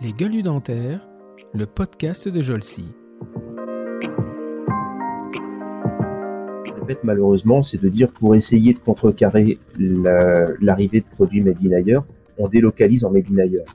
[0.00, 1.06] Les gueules dentaires,
[1.52, 2.86] le podcast de Jolcy.
[7.04, 12.04] malheureusement, c'est de dire pour essayer de contrecarrer l'arrivée de produits made in ailleurs,
[12.38, 13.74] on délocalise en made in ailleurs.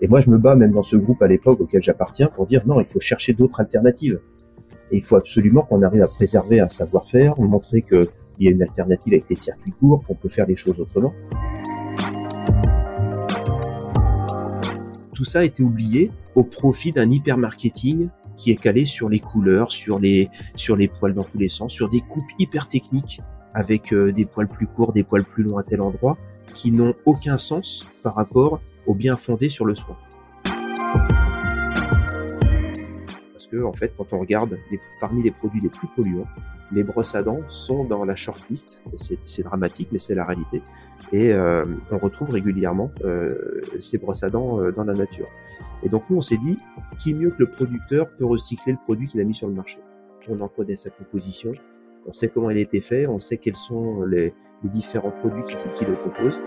[0.00, 2.66] Et moi, je me bats même dans ce groupe à l'époque auquel j'appartiens pour dire
[2.66, 4.20] non, il faut chercher d'autres alternatives.
[4.90, 8.08] Et il faut absolument qu'on arrive à préserver un savoir-faire, montrer qu'il
[8.40, 11.14] y a une alternative avec les circuits courts, qu'on peut faire les choses autrement.
[15.14, 19.70] Tout ça a été oublié au profit d'un hyper-marketing qui est calé sur les couleurs,
[19.70, 23.20] sur les, sur les poils dans tous les sens, sur des coupes hyper techniques
[23.54, 26.18] avec euh, des poils plus courts, des poils plus longs à tel endroit,
[26.52, 29.96] qui n'ont aucun sens par rapport au bien fondé sur le soin.
[33.62, 34.58] En fait, quand on regarde
[35.00, 36.26] parmi les produits les plus polluants,
[36.72, 38.82] les brosses à dents sont dans la shortlist.
[38.94, 40.62] C'est dramatique, mais c'est la réalité.
[41.12, 45.28] Et euh, on retrouve régulièrement euh, ces brosses à dents euh, dans la nature.
[45.82, 46.58] Et donc nous, on s'est dit,
[46.98, 49.78] qui mieux que le producteur peut recycler le produit qu'il a mis sur le marché?
[50.28, 51.52] On en connaît sa composition,
[52.06, 54.32] on sait comment il a été fait, on sait quels sont les,
[54.64, 56.40] différents produits qui le composent.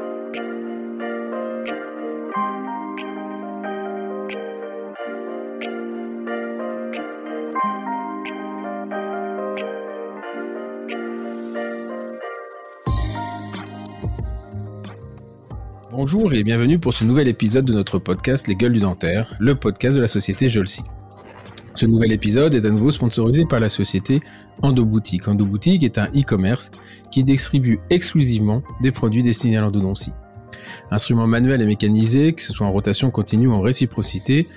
[16.10, 19.56] Bonjour et bienvenue pour ce nouvel épisode de notre podcast Les Gueules du Dentaire, le
[19.56, 20.84] podcast de la société Jolsi.
[21.76, 24.22] Ce nouvel épisode est à nouveau sponsorisé par la société
[24.62, 25.28] Endoboutique.
[25.28, 26.72] Endoboutique est un e-commerce
[27.12, 30.14] qui distribue exclusivement des produits destinés à l'endodontie.
[30.92, 34.48] Instruments manuels et mécanisés, que ce soit en rotation continue ou en réciprocité,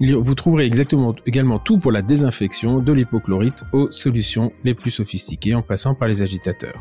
[0.00, 5.56] vous trouverez exactement également tout pour la désinfection de l'hypochlorite aux solutions les plus sophistiquées
[5.56, 6.80] en passant par les agitateurs.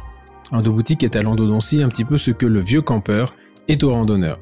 [0.52, 3.34] Endoboutique est à l'endodontie un petit peu ce que le vieux campeur
[3.68, 4.40] est au randonneur.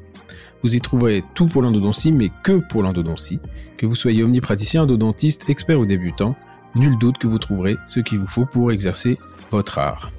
[0.62, 3.40] Vous y trouverez tout pour l'endodontie, mais que pour l'endodontie.
[3.76, 6.36] Que vous soyez omnipraticien, endodontiste, expert ou débutant,
[6.74, 9.18] nul doute que vous trouverez ce qu'il vous faut pour exercer
[9.50, 10.12] votre art.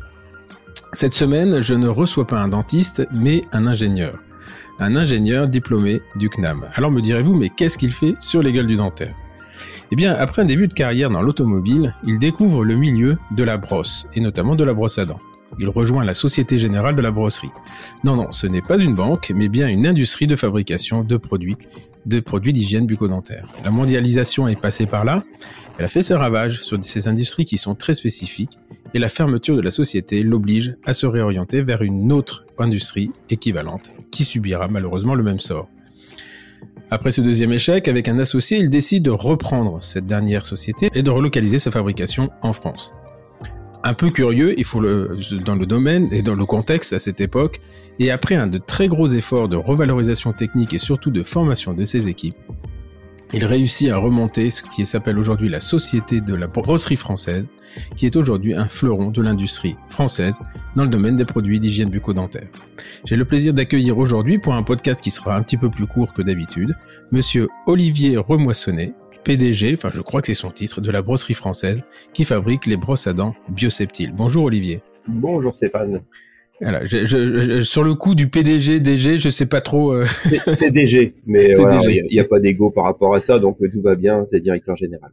[0.91, 4.19] Cette semaine, je ne reçois pas un dentiste, mais un ingénieur.
[4.79, 6.66] Un ingénieur diplômé du CNAM.
[6.75, 9.16] Alors me direz-vous, mais qu'est-ce qu'il fait sur les gueules du dentaire?
[9.91, 13.57] Eh bien, après un début de carrière dans l'automobile, il découvre le milieu de la
[13.57, 15.19] brosse, et notamment de la brosse à dents.
[15.59, 17.52] Il rejoint la Société Générale de la Brosserie.
[18.03, 21.58] Non, non, ce n'est pas une banque, mais bien une industrie de fabrication de produits,
[22.06, 23.47] de produits d'hygiène bucco-dentaire.
[23.64, 25.24] La mondialisation est passée par là.
[25.78, 28.58] Elle a fait ses ravages sur ces industries qui sont très spécifiques
[28.94, 33.91] et la fermeture de la société l'oblige à se réorienter vers une autre industrie équivalente
[34.12, 35.68] qui subira malheureusement le même sort.
[36.91, 41.02] Après ce deuxième échec, avec un associé, il décide de reprendre cette dernière société et
[41.02, 42.94] de relocaliser sa fabrication en France
[43.83, 47.19] un peu curieux, il faut le, dans le domaine et dans le contexte à cette
[47.21, 47.59] époque,
[47.99, 51.83] et après un de très gros efforts de revalorisation technique et surtout de formation de
[51.83, 52.38] ses équipes,
[53.33, 57.47] il réussit à remonter ce qui s'appelle aujourd'hui la Société de la Brosserie Française,
[57.95, 60.39] qui est aujourd'hui un fleuron de l'industrie française
[60.75, 62.47] dans le domaine des produits d'hygiène bucco-dentaire.
[63.05, 66.13] J'ai le plaisir d'accueillir aujourd'hui pour un podcast qui sera un petit peu plus court
[66.13, 66.75] que d'habitude,
[67.11, 68.93] monsieur Olivier Remoissonnet,
[69.23, 71.83] PDG, enfin je crois que c'est son titre, de la brosserie française
[72.13, 74.13] qui fabrique les brosses à dents Bioseptile.
[74.13, 74.83] Bonjour Olivier.
[75.07, 76.01] Bonjour Stéphane.
[76.63, 76.85] Voilà,
[77.63, 79.94] sur le coup du PDG, DG, je sais pas trop.
[79.94, 80.06] Euh...
[80.47, 83.96] C'est DG, mais il n'y a, pas d'ego par rapport à ça, donc tout va
[83.96, 85.12] bien, c'est directeur général.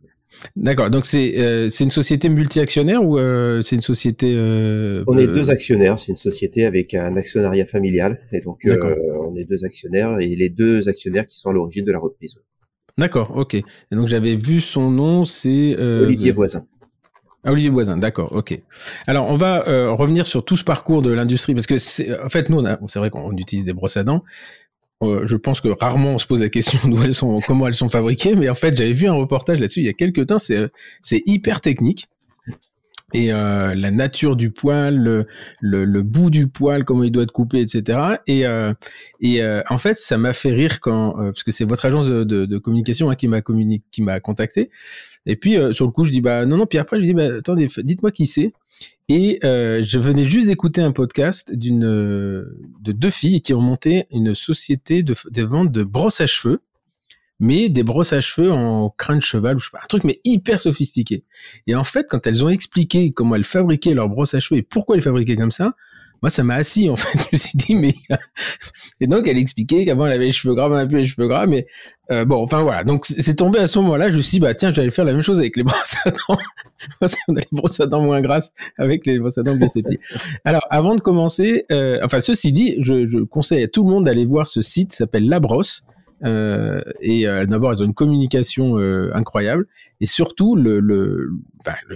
[0.55, 5.27] D'accord, donc c'est euh, une société multi-actionnaire ou euh, c'est une société euh, On est
[5.27, 10.21] deux actionnaires, c'est une société avec un actionnariat familial, et donc on est deux actionnaires,
[10.21, 12.37] et les deux actionnaires qui sont à l'origine de la reprise.
[12.99, 13.55] D'accord, ok.
[13.55, 16.67] Et donc j'avais vu son nom, c'est euh, Olivier Voisin.
[17.45, 18.59] Ah, Olivier Voisin, d'accord, ok.
[19.07, 22.29] Alors on va euh, revenir sur tout ce parcours de l'industrie parce que c'est, en
[22.29, 24.25] fait nous, c'est vrai qu'on utilise des brosses à dents.
[25.03, 27.75] Euh, je pense que rarement on se pose la question d'où elles sont, comment elles
[27.75, 30.39] sont fabriquées, mais en fait j'avais vu un reportage là-dessus il y a quelques temps.
[30.39, 32.09] C'est hyper technique
[33.13, 35.27] et euh, la nature du poil, le,
[35.61, 37.99] le, bout du poil, comment il doit être coupé, etc.
[38.27, 38.73] Et, euh,
[39.21, 42.07] et euh, en fait, ça m'a fait rire quand, euh, parce que c'est votre agence
[42.07, 43.41] de, de, de communication hein, qui m'a
[43.91, 44.71] qui m'a contacté.
[45.27, 46.67] Et puis euh, sur le coup, je dis bah non non.
[46.67, 48.53] Puis après, je dis bah attendez, dites-moi qui c'est.
[49.09, 54.37] Et je venais juste d'écouter un podcast d'une de deux filles qui ont monté une
[54.37, 56.59] société de, de vente de brosses à cheveux
[57.41, 60.05] mais des brosses à cheveux en crin de cheval ou je sais pas, un truc
[60.05, 61.25] mais hyper sophistiqué.
[61.67, 64.63] Et en fait, quand elles ont expliqué comment elles fabriquaient leurs brosses à cheveux et
[64.63, 65.75] pourquoi elles fabriquaient comme ça,
[66.23, 67.19] moi, ça m'a assis, en fait.
[67.19, 67.95] Je me suis dit, mais.
[69.01, 71.67] et donc, elle expliquait qu'avant, elle avait les cheveux gras, maintenant, les cheveux gras, mais
[72.11, 72.85] euh, bon, enfin, voilà.
[72.85, 74.11] Donc, c'est tombé à ce moment-là.
[74.11, 76.11] Je me suis dit, bah, tiens, j'allais faire la même chose avec les brosses à
[76.11, 76.39] dents.
[76.99, 80.01] Parce qu'on a les brosses à dents moins grasses avec les brosses à dents bioceptiques.
[80.45, 84.05] Alors, avant de commencer, euh, enfin, ceci dit, je, je, conseille à tout le monde
[84.05, 85.85] d'aller voir ce site, s'appelle La Brosse.
[86.25, 89.67] Euh, et euh, d'abord, ils ont une communication euh, incroyable.
[90.01, 91.31] Et surtout, le,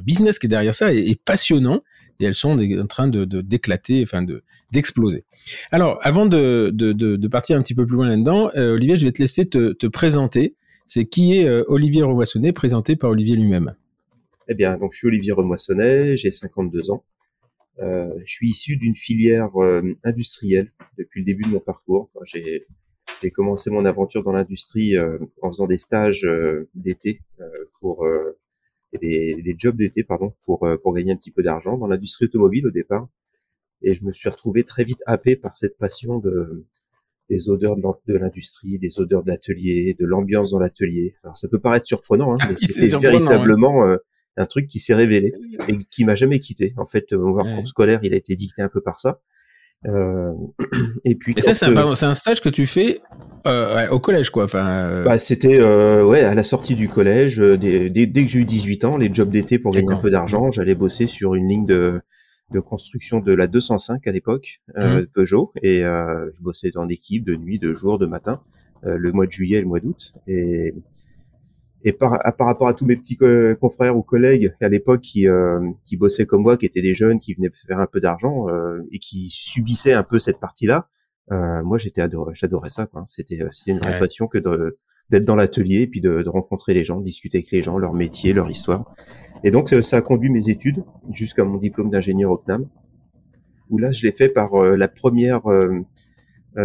[0.03, 1.83] business qui est derrière ça est, passionnant
[2.21, 4.43] et elles sont en train de d'éclater, enfin de
[4.73, 5.25] d'exploser.
[5.73, 9.47] Alors, avant de, partir un petit peu plus loin là-dedans, Olivier, je vais te laisser
[9.47, 10.55] te, te présenter.
[10.87, 13.75] C'est qui est Olivier Remoissonnet, présenté par Olivier lui-même.
[14.49, 17.05] Eh bien, donc je suis Olivier Remoissonnet, j'ai 52 ans.
[17.79, 19.49] Je suis issu d'une filière
[20.05, 22.11] industrielle depuis le début de mon parcours.
[22.27, 22.67] J'ai
[23.23, 24.95] j'ai commencé mon aventure dans l'industrie
[25.43, 26.27] en faisant des stages
[26.75, 27.21] d'été
[27.81, 28.07] pour
[28.99, 32.27] des, des jobs d'été pardon pour euh, pour gagner un petit peu d'argent dans l'industrie
[32.27, 33.09] automobile au départ
[33.83, 36.65] et je me suis retrouvé très vite happé par cette passion de
[37.31, 41.17] des odeurs de l'industrie, des odeurs de l'atelier, de l'ambiance dans l'atelier.
[41.25, 43.97] Alors ça peut paraître surprenant, hein, mais c'était véritablement euh,
[44.37, 45.33] un truc qui s'est révélé
[45.67, 46.75] et qui m'a jamais quitté.
[46.77, 49.23] En fait, mon parcours scolaire, il a été dicté un peu par ça.
[49.87, 50.33] Euh,
[51.05, 51.35] et puis.
[51.37, 53.01] Et ça, c'est un, un, stage que tu fais
[53.47, 54.45] euh, au collège, quoi.
[54.45, 54.67] Enfin.
[54.67, 55.05] Euh...
[55.05, 57.41] Bah, c'était euh, ouais à la sortie du collège.
[57.41, 59.99] Euh, dès, dès, dès que j'ai eu 18 ans, les jobs d'été pour gagner un
[59.99, 62.01] peu d'argent, j'allais bosser sur une ligne de
[62.53, 65.07] de construction de la 205 à l'époque, euh, mmh.
[65.07, 68.43] Peugeot, et je bossais en équipe de nuit, de jour, de matin,
[68.83, 70.13] le mois de juillet et le mois d'août.
[70.29, 70.75] Et
[71.85, 73.17] et par, par rapport à tous mes petits
[73.61, 77.19] confrères ou collègues à l'époque qui, euh, qui bossaient comme moi, qui étaient des jeunes,
[77.19, 80.89] qui venaient faire un peu d'argent euh, et qui subissaient un peu cette partie-là,
[81.33, 82.89] euh, moi j'étais adoré, j'adorais ça.
[83.07, 84.39] C'était, euh, c'était une vraie passion que
[85.11, 87.79] d'être dans l'atelier et puis de, de, rencontrer les gens, de discuter avec les gens,
[87.79, 88.95] leur métier, leur histoire.
[89.43, 92.67] Et donc ça a conduit mes études jusqu'à mon diplôme d'ingénieur au CNAM,
[93.69, 95.43] où là je l'ai fait par euh, la première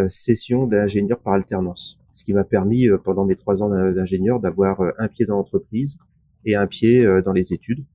[0.07, 4.81] session d'ingénieur par alternance ce qui m'a permis euh, pendant mes trois ans d'ingénieur d'avoir
[4.81, 5.97] euh, un pied dans l'entreprise
[6.45, 7.85] et un pied euh, dans les études.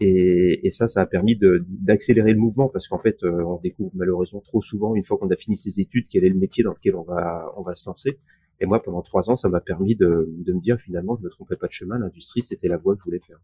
[0.00, 1.36] Et, ça, ça a permis
[1.66, 5.34] d'accélérer le mouvement parce qu'en fait, on découvre malheureusement trop souvent, une fois qu'on a
[5.34, 8.20] fini ses études, quel est le métier dans lequel on va, on va se lancer.
[8.60, 11.24] Et moi, pendant trois ans, ça m'a permis de, de, me dire finalement, je ne
[11.24, 11.98] me trompais pas de chemin.
[11.98, 13.40] L'industrie, c'était la voie que je voulais faire.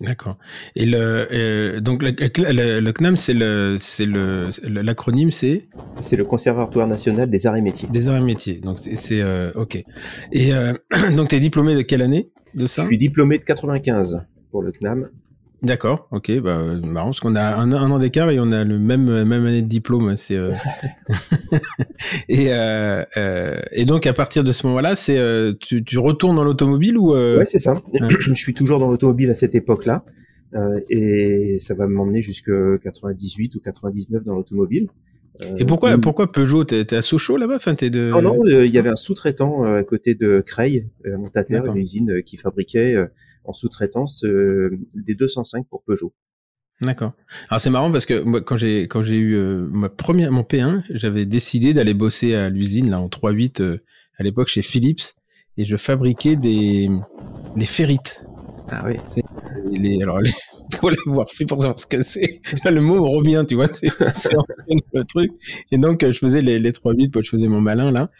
[0.00, 0.38] D'accord.
[0.74, 2.10] Et le euh, donc le,
[2.80, 5.68] le, CNAM c'est le c'est le l'acronyme c'est?
[6.00, 7.88] C'est le Conservatoire national des arts et métiers.
[7.90, 8.54] Des arts et métiers.
[8.54, 9.76] Donc c'est euh, OK.
[10.32, 10.72] Et euh,
[11.16, 12.82] donc tu es diplômé de quelle année de ça?
[12.82, 15.08] Je suis diplômé de 95 pour le CNAM
[15.62, 18.80] D'accord, ok, bah marrant parce qu'on a un, un an d'écart et on a le
[18.80, 20.52] même même année de diplôme, c'est euh...
[22.28, 26.34] et euh, euh, et donc à partir de ce moment-là, c'est euh, tu, tu retournes
[26.34, 27.38] dans l'automobile ou euh...
[27.38, 27.80] Ouais, c'est ça.
[28.18, 30.04] Je suis toujours dans l'automobile à cette époque-là
[30.56, 32.50] euh, et ça va m'emmener jusque
[32.82, 34.88] 98 ou 99 dans l'automobile.
[35.58, 36.64] Et pourquoi pourquoi Peugeot?
[36.64, 37.56] T'es à Sochaux là-bas?
[37.56, 38.10] Enfin, t'es de.
[38.10, 42.22] Non, non, il y avait un sous-traitant à côté de Creil, à Montataire, une usine
[42.26, 42.96] qui fabriquait
[43.44, 46.12] en sous-traitance euh, des 205 pour Peugeot.
[46.80, 47.12] D'accord.
[47.48, 50.42] Alors c'est marrant parce que moi quand j'ai quand j'ai eu euh, ma première mon
[50.42, 53.84] P1, j'avais décidé d'aller bosser à l'usine là en 3.8 euh,
[54.18, 55.02] à l'époque chez Philips
[55.56, 56.90] et je fabriquais des
[57.56, 58.24] les ferrites.
[58.68, 58.96] Ah oui.
[59.70, 60.32] Les, alors les,
[60.78, 62.40] pour l'avoir fait pour savoir ce que c'est.
[62.64, 63.88] le mot revient, tu vois, c'est
[64.92, 65.32] le truc.
[65.70, 68.10] Et donc, je faisais les, les 3 bits, je faisais mon malin, là.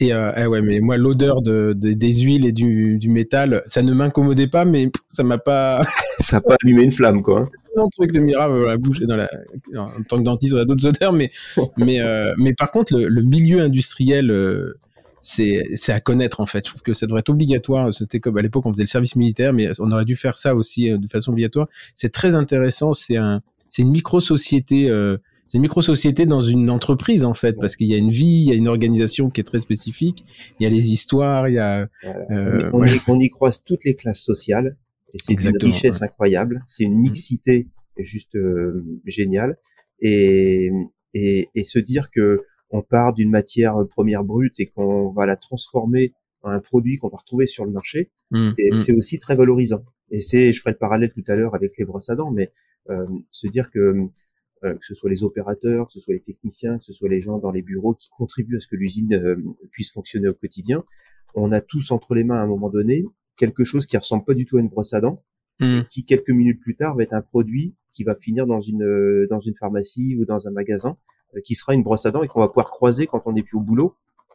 [0.00, 3.82] Et euh, eh ouais, mais moi, l'odeur de, des huiles et du, du métal, ça
[3.82, 5.82] ne m'incommodait pas, mais ça m'a pas...
[6.20, 7.42] ça n'a pas allumé une flamme, quoi.
[7.76, 9.28] Un truc de miracle, la bouche dans la...
[9.76, 11.30] En tant que dentiste, on a d'autres odeurs, mais,
[11.76, 14.30] mais, euh, mais par contre, le, le milieu industriel...
[14.30, 14.78] Euh,
[15.20, 16.64] c'est à connaître en fait.
[16.64, 17.92] Je trouve que ça devrait être obligatoire.
[17.92, 20.54] C'était comme à l'époque on faisait le service militaire, mais on aurait dû faire ça
[20.54, 21.68] aussi euh, de façon obligatoire.
[21.94, 22.92] C'est très intéressant.
[22.92, 24.88] C'est un, c'est une micro société.
[24.88, 28.26] Euh, c'est une micro-société dans une entreprise en fait, parce qu'il y a une vie,
[28.26, 30.26] il y a une organisation qui est très spécifique,
[30.60, 31.88] il y a les histoires, il y a.
[32.04, 34.76] Euh, on, y, croise toutes les classes sociales
[35.14, 36.62] et c'est une richesse incroyable.
[36.68, 37.66] C'est une mixité
[37.96, 38.36] juste
[39.06, 39.56] géniale
[40.02, 40.70] et,
[41.14, 45.26] et, et se dire que on part d'une matière euh, première brute et qu'on va
[45.26, 48.78] la transformer en un produit qu'on va retrouver sur le marché, mmh, mmh.
[48.78, 49.84] c'est aussi très valorisant.
[50.10, 52.52] Et c'est, je ferai le parallèle tout à l'heure avec les brosses à dents, mais
[52.90, 54.08] euh, se dire que
[54.64, 57.20] euh, que ce soit les opérateurs, que ce soit les techniciens, que ce soit les
[57.20, 59.36] gens dans les bureaux qui contribuent à ce que l'usine euh,
[59.70, 60.84] puisse fonctionner au quotidien,
[61.34, 63.04] on a tous entre les mains à un moment donné
[63.36, 65.22] quelque chose qui ressemble pas du tout à une brosse à dents,
[65.60, 65.82] mmh.
[65.88, 69.40] qui quelques minutes plus tard va être un produit qui va finir dans une dans
[69.40, 70.96] une pharmacie ou dans un magasin euh,
[71.44, 73.56] qui sera une brosse à dents et qu'on va pouvoir croiser quand on n'est plus
[73.56, 73.94] au boulot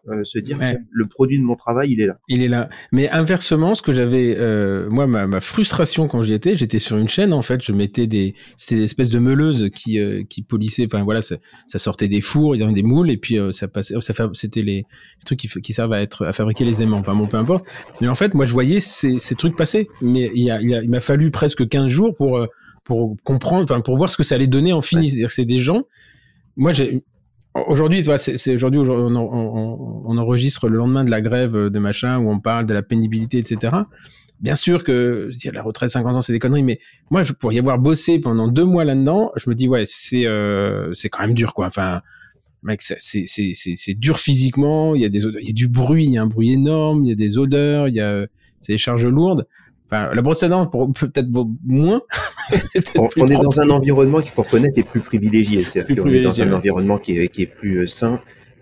[0.10, 2.18] euh, se dire que le produit de mon travail, il est là.
[2.28, 2.70] Il est là.
[2.92, 6.98] Mais inversement, ce que j'avais, euh, moi, ma, ma, frustration quand j'y étais, j'étais sur
[6.98, 10.42] une chaîne en fait, je mettais des, c'était des espèces de meuleuses qui euh, qui
[10.42, 10.86] polissaient.
[10.86, 13.54] Enfin voilà, ça, ça, sortait des fours, il y avait des moules et puis euh,
[13.54, 14.86] ça passait, ça c'était les, les,
[15.26, 16.98] trucs qui, qui servent à être à fabriquer les aimants.
[16.98, 17.66] Enfin bon, peu importe.
[18.02, 19.88] Mais en fait, moi, je voyais ces, ces trucs passer.
[20.02, 22.46] Mais il, y a, il, a, il m'a fallu presque 15 jours pour
[22.84, 25.10] pour comprendre, enfin pour voir ce que ça allait donner en fini.
[25.10, 25.84] C'est-à-dire c'est des gens.
[26.56, 27.04] Moi, j'ai
[27.54, 32.40] aujourd'hui, c'est aujourd'hui on, on, enregistre le lendemain de la grève de machin où on
[32.40, 33.76] parle de la pénibilité, etc.
[34.40, 36.80] Bien sûr que la retraite 50 ans, c'est des conneries, mais
[37.12, 40.94] moi, pour y avoir bossé pendant deux mois là-dedans, je me dis ouais, c'est euh,
[40.94, 41.68] c'est quand même dur, quoi.
[41.68, 42.02] Enfin,
[42.62, 44.96] mec, c'est c'est dur physiquement.
[44.96, 47.06] Il y a des il y a du bruit, il y a un bruit énorme,
[47.06, 48.26] il y a des odeurs, il y a
[48.60, 49.48] c'est des charges lourdes
[49.94, 51.30] la brosse à dents, peut-être
[51.64, 52.02] moins.
[52.96, 55.64] on, est dans un environnement qu'il faut reconnaître est plus privilégié.
[55.64, 58.22] C'est-à-dire qu'on est dans un environnement qui est, qui est plus euh, sain,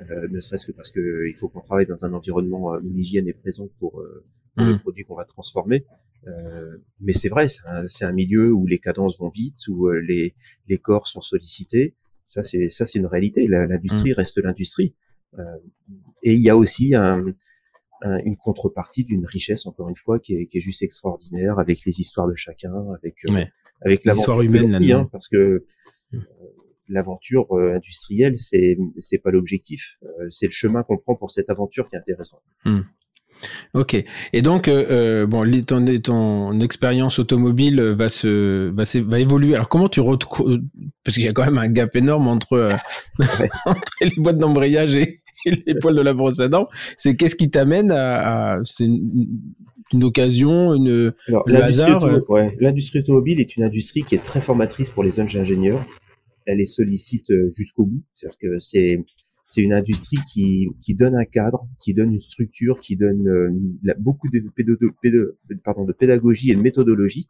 [0.09, 2.93] euh, ne serait-ce que parce que il faut qu'on travaille dans un environnement euh, où
[2.93, 4.79] l'hygiène est présente pour, pour les mmh.
[4.79, 5.85] produits qu'on va transformer.
[7.00, 10.35] mais c'est vrai, c'est un, un, milieu où les cadences vont vite, où les,
[10.67, 11.95] les corps sont sollicités.
[12.27, 13.47] Ça, c'est ça, c'est une réalité.
[13.47, 14.15] L'industrie mmh.
[14.15, 14.95] reste l'industrie.
[16.23, 17.25] et il y a aussi un,
[18.24, 22.00] une contrepartie d'une richesse encore une fois qui est, qui est, juste extraordinaire avec les
[22.00, 23.46] histoires de chacun, avec euh,
[23.81, 25.65] avec l'aventure humaine, hein, parce que
[26.12, 26.17] mm.
[26.17, 26.20] euh,
[26.88, 29.98] l'aventure euh, industrielle c'est c'est pas l'objectif,
[30.29, 32.41] c'est le chemin qu'on prend pour cette aventure qui est intéressant.
[32.65, 32.81] Mm.
[33.74, 34.03] Ok.
[34.34, 39.55] Et donc, euh, bon, ton, ton expérience automobile va se, va, va évoluer.
[39.55, 40.60] Alors, comment tu retrouves,
[41.03, 42.70] parce qu'il y a quand même un gap énorme entre,
[43.65, 45.17] entre les boîtes d'embrayage et,
[45.65, 46.67] les poils de la brosse à dents.
[46.98, 51.13] C'est qu'est-ce qui t'amène à, c'est une, occasion, une
[51.45, 55.86] l'industrie automobile, l'industrie automobile est une industrie qui est très formatrice pour les jeunes ingénieurs.
[56.45, 58.01] Elle les sollicite euh, jusqu'au bout.
[58.15, 59.03] C'est-à-dire que c'est
[59.51, 63.93] c'est une industrie qui, qui donne un cadre, qui donne une structure, qui donne euh,
[64.00, 64.41] beaucoup de,
[65.62, 67.29] pardon, de pédagogie et de méthodologie.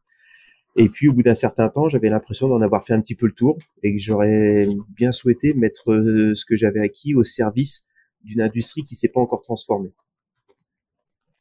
[0.77, 3.25] Et puis au bout d'un certain temps, j'avais l'impression d'en avoir fait un petit peu
[3.25, 7.85] le tour et que j'aurais bien souhaité mettre euh, ce que j'avais acquis au service
[8.23, 9.91] d'une industrie qui s'est pas encore transformée.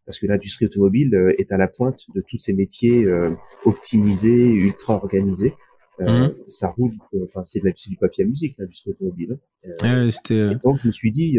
[0.06, 3.30] Parce que l'industrie automobile euh, est à la pointe de tous ces métiers euh,
[3.64, 5.54] optimisés, ultra organisés.
[6.00, 6.34] Euh, mhm.
[6.48, 9.38] Ça roule, enfin c'est du papier à musique l'industrie automobile.
[9.82, 10.08] Hein.
[10.62, 11.38] donc je me suis dit,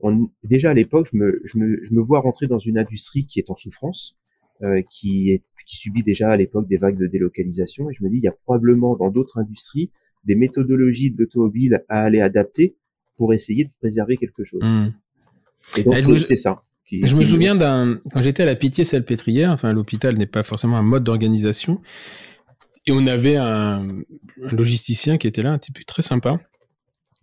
[0.00, 3.24] on, déjà à l'époque, je me, je, me, je me vois rentrer dans une industrie
[3.24, 4.18] qui est en souffrance,
[4.90, 7.90] qui est qui subit déjà à l'époque des vagues de délocalisation.
[7.90, 9.90] Et je me dis, il y a probablement dans d'autres industries
[10.24, 12.76] des méthodologies d'automobile à aller adapter
[13.16, 14.60] pour essayer de préserver quelque chose.
[14.62, 14.88] Hmm.
[15.76, 16.62] Et donc, c'est ça.
[16.90, 20.82] je me souviens d'un, quand j'étais à la Pitié-Salpêtrière, enfin, l'hôpital n'est pas forcément un
[20.82, 21.80] mode d'organisation.
[22.86, 24.02] Et on avait un,
[24.36, 26.38] logisticien qui était là, un type très sympa,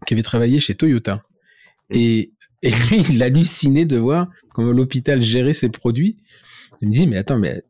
[0.06, 1.24] qui avait travaillé chez Toyota.
[1.90, 1.98] Hmm.
[1.98, 2.32] Et,
[2.62, 6.18] et lui, il hallucinait de voir comment l'hôpital gérait ses produits.
[6.82, 7.64] Il me dit, mais attends, mais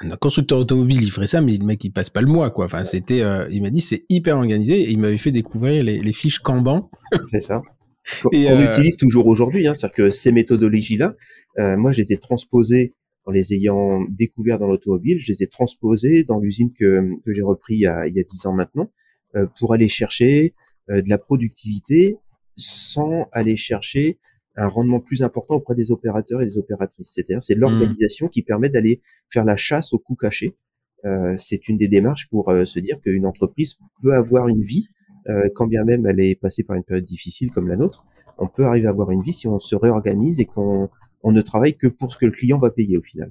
[0.00, 2.66] un constructeur automobile, il ferait ça, mais le mec, il passe pas le mois, quoi.
[2.66, 4.80] Enfin, c'était, euh, il m'a dit, c'est hyper organisé.
[4.82, 6.90] Et il m'avait fait découvrir les, les fiches Kanban.
[7.26, 7.62] C'est ça.
[8.22, 9.66] Qu'on euh, utilise toujours aujourd'hui.
[9.66, 11.14] Hein, C'est-à-dire que ces méthodologies-là,
[11.58, 12.94] euh, moi, je les ai transposées
[13.26, 15.18] en les ayant découvertes dans l'automobile.
[15.20, 18.54] Je les ai transposées dans l'usine que, que j'ai repris il y a, 10 ans
[18.54, 18.90] maintenant,
[19.34, 20.54] euh, pour aller chercher
[20.90, 22.16] euh, de la productivité
[22.56, 24.18] sans aller chercher
[24.56, 27.10] un rendement plus important auprès des opérateurs et des opératrices.
[27.12, 30.56] C'est-à-dire, c'est l'organisation qui permet d'aller faire la chasse au coût caché.
[31.04, 34.88] Euh, c'est une des démarches pour euh, se dire qu'une entreprise peut avoir une vie,
[35.28, 38.06] euh, quand bien même elle est passée par une période difficile comme la nôtre.
[38.38, 40.88] On peut arriver à avoir une vie si on se réorganise et qu'on
[41.22, 43.30] on ne travaille que pour ce que le client va payer au final.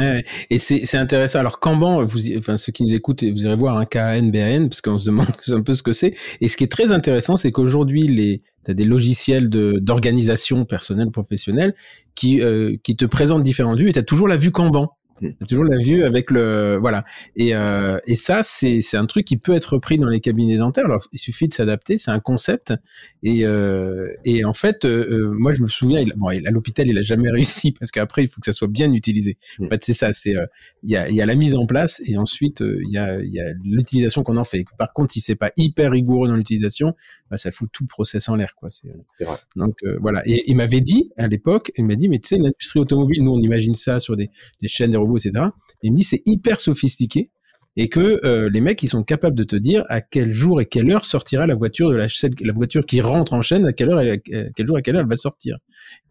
[0.00, 1.38] Et c'est intéressant.
[1.38, 4.98] Alors Kanban, vous, enfin ceux qui nous écoutent, vous irez voir un KNBN parce qu'on
[4.98, 6.14] se demande un peu ce que c'est.
[6.40, 11.10] Et ce qui est très intéressant, c'est qu'aujourd'hui les tu as des logiciels d'organisation personnelle
[11.10, 11.74] professionnelle
[12.14, 14.90] qui euh, qui te présentent différentes vues et tu toujours la vue Kanban.
[15.24, 15.46] Mm.
[15.48, 17.04] toujours la vue avec le voilà.
[17.36, 20.56] Et euh, et ça c'est c'est un truc qui peut être repris dans les cabinets
[20.56, 20.84] dentaires.
[20.84, 22.74] Alors il suffit de s'adapter c'est un concept.
[23.22, 26.98] Et euh, et en fait euh, moi je me souviens il, bon à l'hôpital il
[26.98, 29.38] a jamais réussi parce qu'après il faut que ça soit bien utilisé.
[29.58, 29.64] Mm.
[29.64, 30.34] en fait c'est ça c'est
[30.82, 33.20] il y a il y a la mise en place et ensuite il y a
[33.20, 34.64] il y a l'utilisation qu'on en fait.
[34.78, 36.94] Par contre si c'est pas hyper rigoureux dans l'utilisation
[37.30, 38.68] bah, ça fout tout le process en l'air quoi.
[38.70, 39.36] C'est vrai.
[39.56, 40.22] donc voilà.
[40.26, 43.32] Et il m'avait dit à l'époque il m'a dit mais tu sais l'industrie automobile nous
[43.32, 45.46] on imagine ça sur des des chaînes des etc.
[45.82, 47.30] Et il me dit c'est hyper sophistiqué
[47.76, 50.66] et que euh, les mecs ils sont capables de te dire à quel jour et
[50.66, 53.98] quelle heure sortira la voiture de la voiture qui rentre en chaîne, à quelle heure,
[53.98, 55.58] à quel jour, à quelle heure elle va sortir.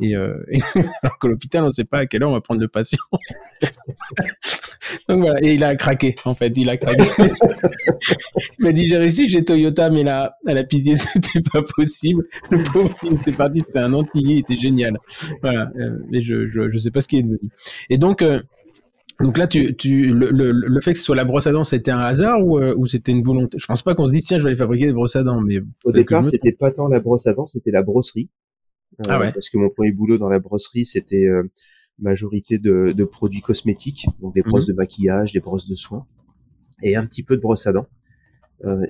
[0.02, 0.36] Et, euh,
[1.04, 3.00] alors que l'hôpital on ne sait pas à quelle heure on va prendre le patient.
[5.08, 7.04] Donc voilà, et il a craqué, en fait, il a craqué.
[8.60, 12.26] il m'a dit, j'ai réussi chez Toyota, mais là, à la pitié, c'était pas possible.
[12.52, 14.98] Le pauvre, il était parti, c'était un antillais, il était génial.
[15.42, 17.50] Voilà, euh, mais je, je, je sais pas ce qu'il est devenu.
[17.90, 18.42] Et donc, euh,
[19.24, 21.64] donc là, tu, tu, le, le, le, fait que ce soit la brosse à dents,
[21.64, 23.58] c'était un hasard ou, euh, ou c'était une volonté?
[23.58, 25.40] Je pense pas qu'on se dise tiens, je vais aller fabriquer des brosses à dents.
[25.42, 28.30] Mais au départ, c'était pas tant la brosse à dents, c'était la brosserie.
[29.00, 29.32] Euh, ah ouais.
[29.32, 31.50] Parce que mon premier boulot dans la brosserie, c'était euh,
[32.00, 34.72] majorité de, de, produits cosmétiques, donc des brosses mmh.
[34.72, 36.06] de maquillage, des brosses de soins,
[36.82, 37.88] et un petit peu de brosse à dents.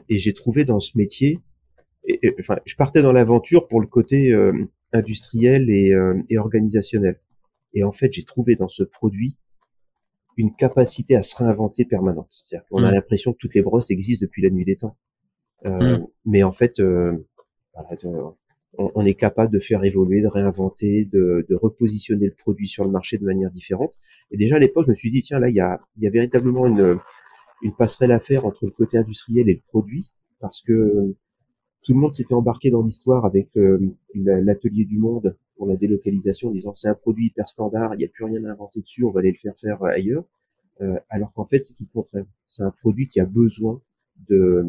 [0.09, 1.41] et j'ai trouvé dans ce métier,
[2.05, 4.35] et, enfin, je partais dans l'aventure pour le côté
[4.93, 5.93] industriel et,
[6.29, 7.19] et organisationnel.
[7.73, 9.37] Et en fait, j'ai trouvé dans ce produit
[10.37, 12.27] une capacité à se réinventer permanente.
[12.29, 12.95] C'est-à-dire qu'on a mmh.
[12.95, 14.97] l'impression que toutes les brosses existent depuis la nuit des temps.
[15.65, 16.07] Euh, mmh.
[16.25, 17.17] Mais en fait, euh,
[18.77, 22.89] on, est capable de faire évoluer, de réinventer, de, de, repositionner le produit sur le
[22.89, 23.93] marché de manière différente.
[24.31, 26.09] Et déjà à l'époque, je me suis dit, tiens, là, il y a, y a
[26.09, 26.99] véritablement une,
[27.61, 31.15] une passerelle à faire entre le côté industriel et le produit, parce que
[31.83, 33.79] tout le monde s'était embarqué dans l'histoire avec euh,
[34.13, 38.05] l'atelier du monde pour la délocalisation, en disant c'est un produit hyper standard, il n'y
[38.05, 40.25] a plus rien à inventer dessus, on va aller le faire faire ailleurs.
[40.81, 42.25] Euh, alors qu'en fait, c'est tout le contraire.
[42.47, 43.81] C'est un produit qui a besoin
[44.29, 44.63] de,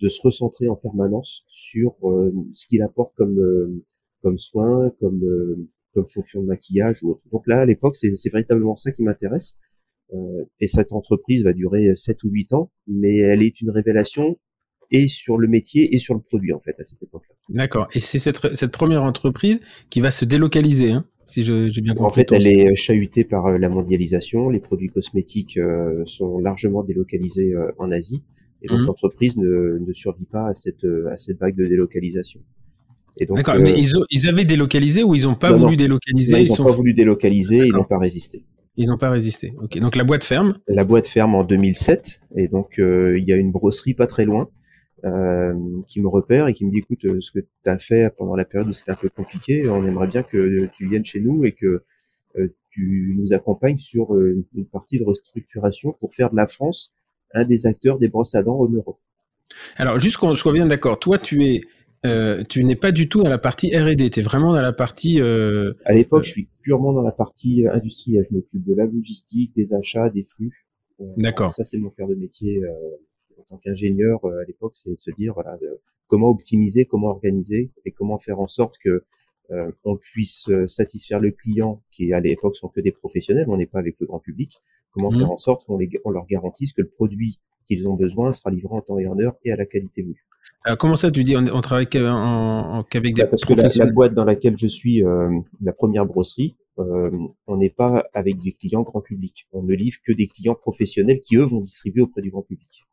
[0.00, 3.84] de se recentrer en permanence sur euh, ce qu'il apporte comme euh,
[4.22, 7.22] comme soin, comme comme fonction de maquillage ou autre.
[7.30, 9.58] Donc là, à l'époque, c'est véritablement ça qui m'intéresse.
[10.60, 14.38] et cette entreprise va durer 7 ou 8 ans, mais elle est une révélation
[14.92, 17.34] et sur le métier et sur le produit en fait à cette époque-là.
[17.48, 17.88] D'accord.
[17.94, 22.06] Et c'est cette, cette première entreprise qui va se délocaliser, hein, si j'ai bien compris.
[22.06, 24.50] En fait, elle est chahutée par euh, la mondialisation.
[24.50, 28.24] Les produits cosmétiques euh, sont largement délocalisés euh, en Asie,
[28.62, 28.86] et donc mmh.
[28.86, 32.40] l'entreprise ne, ne survit pas à cette à cette vague de délocalisation.
[33.28, 36.64] D'accord, mais ils, ont, ils, avaient délocalisé ou ils n'ont pas voulu délocaliser Ils n'ont
[36.64, 38.46] pas voulu délocaliser, ils n'ont pas résisté.
[38.78, 39.52] Ils n'ont pas résisté.
[39.62, 40.56] Ok, donc la boîte ferme.
[40.66, 44.48] La boîte ferme en 2007, et donc il y a une brosserie pas très loin
[45.04, 45.54] euh,
[45.88, 48.36] qui me repère et qui me dit écoute euh, ce que tu as fait pendant
[48.36, 51.44] la période où c'était un peu compliqué on aimerait bien que tu viennes chez nous
[51.44, 51.82] et que
[52.36, 56.92] euh, tu nous accompagnes sur une partie de restructuration pour faire de la France
[57.34, 59.00] un des acteurs des brosses à dents en Europe.
[59.76, 61.62] Alors juste qu'on soit bien d'accord, toi tu es
[62.04, 64.72] euh, tu n'es pas du tout dans la partie R&D, tu es vraiment dans la
[64.72, 65.20] partie...
[65.20, 68.26] Euh, à l'époque, je suis purement dans la partie industrielle.
[68.28, 70.66] Je m'occupe de la logistique, des achats, des flux.
[71.16, 71.52] D'accord.
[71.52, 72.60] Ça, c'est mon cœur de métier
[73.48, 75.58] tant qu'ingénieur euh, à l'époque, c'est de se dire voilà
[76.06, 79.04] comment optimiser, comment organiser et comment faire en sorte que
[79.50, 83.56] euh, on puisse euh, satisfaire le client qui à l'époque sont que des professionnels, on
[83.56, 84.58] n'est pas avec le grand public.
[84.92, 85.18] Comment mmh.
[85.18, 88.74] faire en sorte qu'on on leur garantisse que le produit qu'ils ont besoin sera livré
[88.74, 90.26] en temps et en heure et à la qualité voulue.
[90.64, 94.24] Alors comment ça tu dis on, travaille qu'avec des bah, parce que la, boîte dans
[94.24, 95.02] laquelle je suis,
[95.60, 99.46] la première brosserie, on n'est pas avec des clients grand public.
[99.52, 102.84] On ne livre que des clients professionnels qui eux vont distribuer auprès du grand public.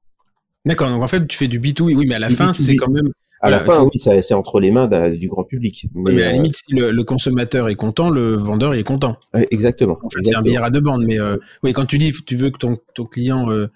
[0.66, 2.90] D'accord, donc en fait, tu fais du B2B, oui, mais à la fin, c'est quand
[2.90, 3.12] même.
[3.42, 5.88] À la fin, oui, c'est entre les mains du grand public.
[5.94, 8.84] Mais, mais à la euh, limite, si le, consommateur est content, le vendeur il est
[8.84, 9.18] content.
[9.34, 9.98] exactement.
[10.04, 12.36] En fait, c'est un billard à deux bandes, mais euh, oui, quand tu dis, tu
[12.36, 13.68] veux que ton, ton client, euh,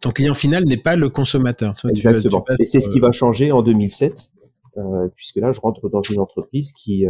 [0.00, 1.74] ton client final n'est pas le consommateur.
[1.88, 2.44] exactement.
[2.58, 4.30] Et c'est ce qui va changer en 2007,
[5.14, 7.04] puisque là, je rentre dans une entreprise qui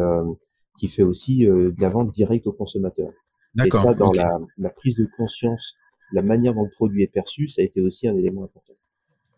[0.78, 3.10] qui fait aussi de la vente directe au consommateur.
[3.54, 3.82] D'accord.
[3.82, 5.74] Et ça, dans la, la prise de conscience,
[6.12, 8.72] la manière dont le produit est perçu, ça a été aussi un élément important.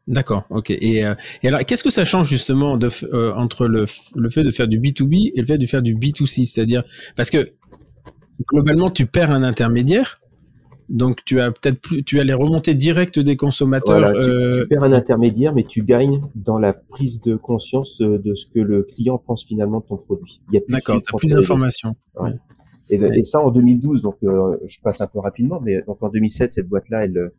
[0.08, 0.70] D'accord, ok.
[0.70, 3.84] Et, euh, et alors, qu'est-ce que ça change justement de, euh, entre le,
[4.16, 6.82] le, fait de faire du B2B et le fait de faire du B2C C'est-à-dire,
[7.14, 7.52] parce que
[8.48, 10.14] globalement, tu perds un intermédiaire,
[10.88, 14.12] donc tu as peut-être plus, tu as les remontées directes des consommateurs.
[14.20, 18.46] tu, euh, perds un intermédiaire, mais tu gagnes dans la prise de conscience de, ce
[18.46, 20.40] que le client pense finalement de ton produit.
[20.68, 21.94] D'accord, tu as plus d'informations.
[22.90, 26.52] Et, et, ça en 2012, donc je passe un peu rapidement, mais donc en 2007,
[26.54, 27.30] cette boîte-là, elle,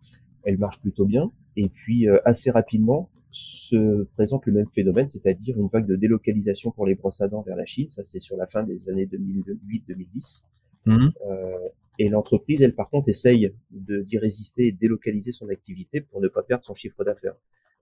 [0.46, 1.30] elle marche plutôt bien.
[1.56, 6.72] Et puis euh, assez rapidement se présente le même phénomène, c'est-à-dire une vague de délocalisation
[6.72, 7.90] pour les brosses à dents vers la Chine.
[7.90, 10.44] Ça, c'est sur la fin des années 2008-2010.
[10.86, 11.10] Mmh.
[11.28, 11.58] Euh,
[12.00, 16.28] et l'entreprise, elle, par contre, essaye d'y résister et de délocaliser son activité pour ne
[16.28, 17.36] pas perdre son chiffre d'affaires.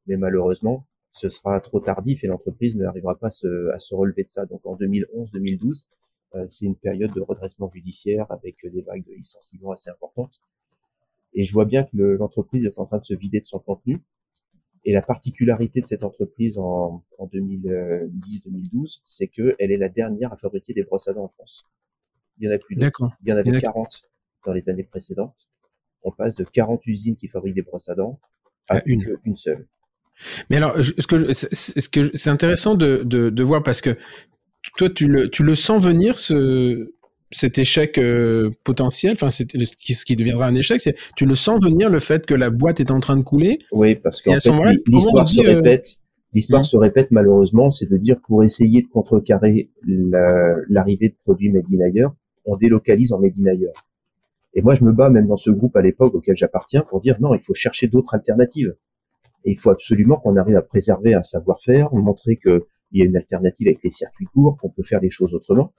[0.07, 4.23] Mais malheureusement, ce sera trop tardif et l'entreprise n'arrivera pas à se, à se, relever
[4.23, 4.45] de ça.
[4.45, 5.87] Donc en 2011-2012,
[6.35, 10.41] euh, c'est une période de redressement judiciaire avec des vagues de licenciements assez importantes.
[11.33, 14.01] Et je vois bien que l'entreprise est en train de se vider de son contenu.
[14.83, 20.37] Et la particularité de cette entreprise en, en 2010-2012, c'est qu'elle est la dernière à
[20.37, 21.67] fabriquer des brosses à dents en France.
[22.39, 22.75] Il y en a plus.
[22.75, 23.11] D'accord.
[23.23, 24.09] Il y en avait 40
[24.45, 25.47] dans les années précédentes.
[26.03, 28.19] On passe de 40 usines qui fabriquent des brosses à dents
[28.67, 29.17] à, une.
[29.23, 29.67] une seule.
[30.49, 33.97] Mais alors, ce que ce que c'est intéressant de, de, de, voir parce que
[34.77, 36.93] toi, tu le, tu le sens venir ce
[37.31, 41.89] cet échec euh, potentiel, enfin ce qui, deviendra un échec, c'est tu le sens venir
[41.89, 43.59] le fait que la boîte est en train de couler.
[43.71, 45.97] Oui, parce qu'en fait l'histoire se euh, répète.
[46.33, 49.69] L'histoire se répète malheureusement, c'est de dire pour essayer de contrecarrer
[50.69, 52.15] l'arrivée de produits made in ailleurs,
[52.45, 53.87] on délocalise en made in ailleurs.
[54.53, 57.17] Et moi je me bats même dans ce groupe à l'époque auquel j'appartiens pour dire
[57.19, 58.75] non, il faut chercher d'autres alternatives.
[59.43, 63.17] Et il faut absolument qu'on arrive à préserver un savoir-faire, montrer qu'il y a une
[63.17, 65.73] alternative avec les circuits courts, qu'on peut faire les choses autrement.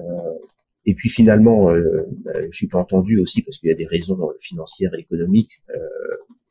[0.00, 0.04] Euh,
[0.86, 3.86] et puis finalement, euh, bah, je suis pas entendu aussi parce qu'il y a des
[3.86, 5.78] raisons euh, financières et économiques euh,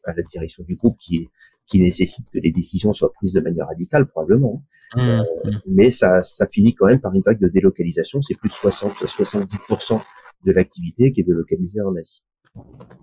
[0.06, 1.30] à la direction du groupe qui
[1.66, 4.64] qui nécessitent que les décisions soient prises de manière radicale probablement.
[4.96, 5.24] Mmh, euh.
[5.66, 8.22] Mais ça, ça finit quand même par une vague de délocalisation.
[8.22, 10.02] C'est plus de 60 70%
[10.46, 12.22] de l'activité qui est délocalisée en Asie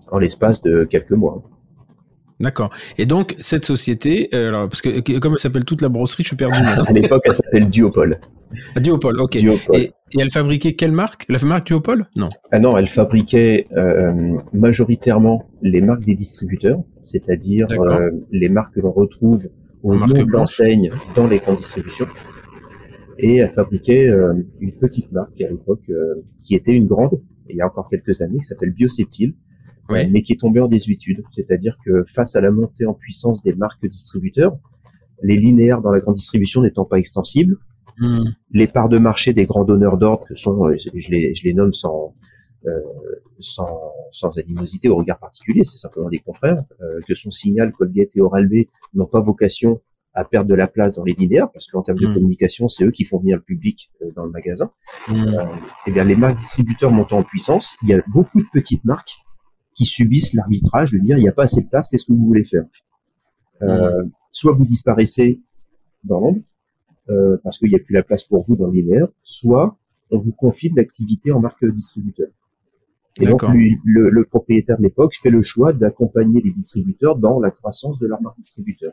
[0.08, 1.42] en l'espace de quelques mois.
[2.38, 2.70] D'accord.
[2.96, 6.28] Et donc, cette société, euh, alors, parce que comme elle s'appelle toute la brosserie, je
[6.28, 6.58] suis perdu.
[6.86, 8.20] à l'époque, elle s'appelle Duopol.
[8.74, 9.36] Ah, Duopol, ok.
[9.36, 11.26] Et, elle fabriquait quelle marque?
[11.28, 12.06] La marque Duopol?
[12.16, 12.28] Non.
[12.50, 18.80] Ah non, elle fabriquait euh, majoritairement les marques des distributeurs, c'est-à-dire euh, les marques que
[18.80, 19.48] l'on retrouve
[19.82, 22.06] au nom de l'enseigne dans les grandes distributions.
[23.18, 25.90] Et elle fabriquait euh, une petite marque à l'époque
[26.42, 29.34] qui était une grande, il y a encore quelques années, qui s'appelle Bioseptile
[30.10, 31.22] mais qui est tombé en désuétude.
[31.30, 34.56] C'est-à-dire que face à la montée en puissance des marques distributeurs,
[35.22, 37.56] les linéaires dans la grande distribution n'étant pas extensibles,
[38.00, 38.24] hmm.
[38.50, 41.54] les parts de marché des grands donneurs d'ordre, que sont, euh, je les, je les
[41.54, 42.14] nomme sans,
[42.66, 42.80] euh,
[43.38, 48.16] sans, sans animosité au regard particulier, c'est simplement des confrères, euh, que sont Signal, Colgate
[48.16, 49.80] et Oral-B n'ont pas vocation
[50.14, 52.14] à perdre de la place dans les linéaires, parce qu'en termes de hmm.
[52.14, 54.70] communication, c'est eux qui font venir le public euh, dans le magasin.
[55.08, 55.28] Hmm.
[55.28, 55.44] Euh,
[55.86, 59.18] et bien, les marques distributeurs montant en puissance, il y a beaucoup de petites marques
[59.74, 62.26] qui subissent l'arbitrage de dire il n'y a pas assez de place, qu'est-ce que vous
[62.26, 62.64] voulez faire?
[63.62, 65.40] Euh, Soit vous disparaissez
[66.04, 66.40] dans l'ombre,
[67.10, 69.76] euh, parce qu'il n'y a plus la place pour vous dans l'hiver, soit
[70.10, 72.28] on vous confie de l'activité en marque distributeur.
[73.20, 77.50] Et donc le, le, propriétaire de l'époque fait le choix d'accompagner les distributeurs dans la
[77.50, 78.92] croissance de leur marque distributeur.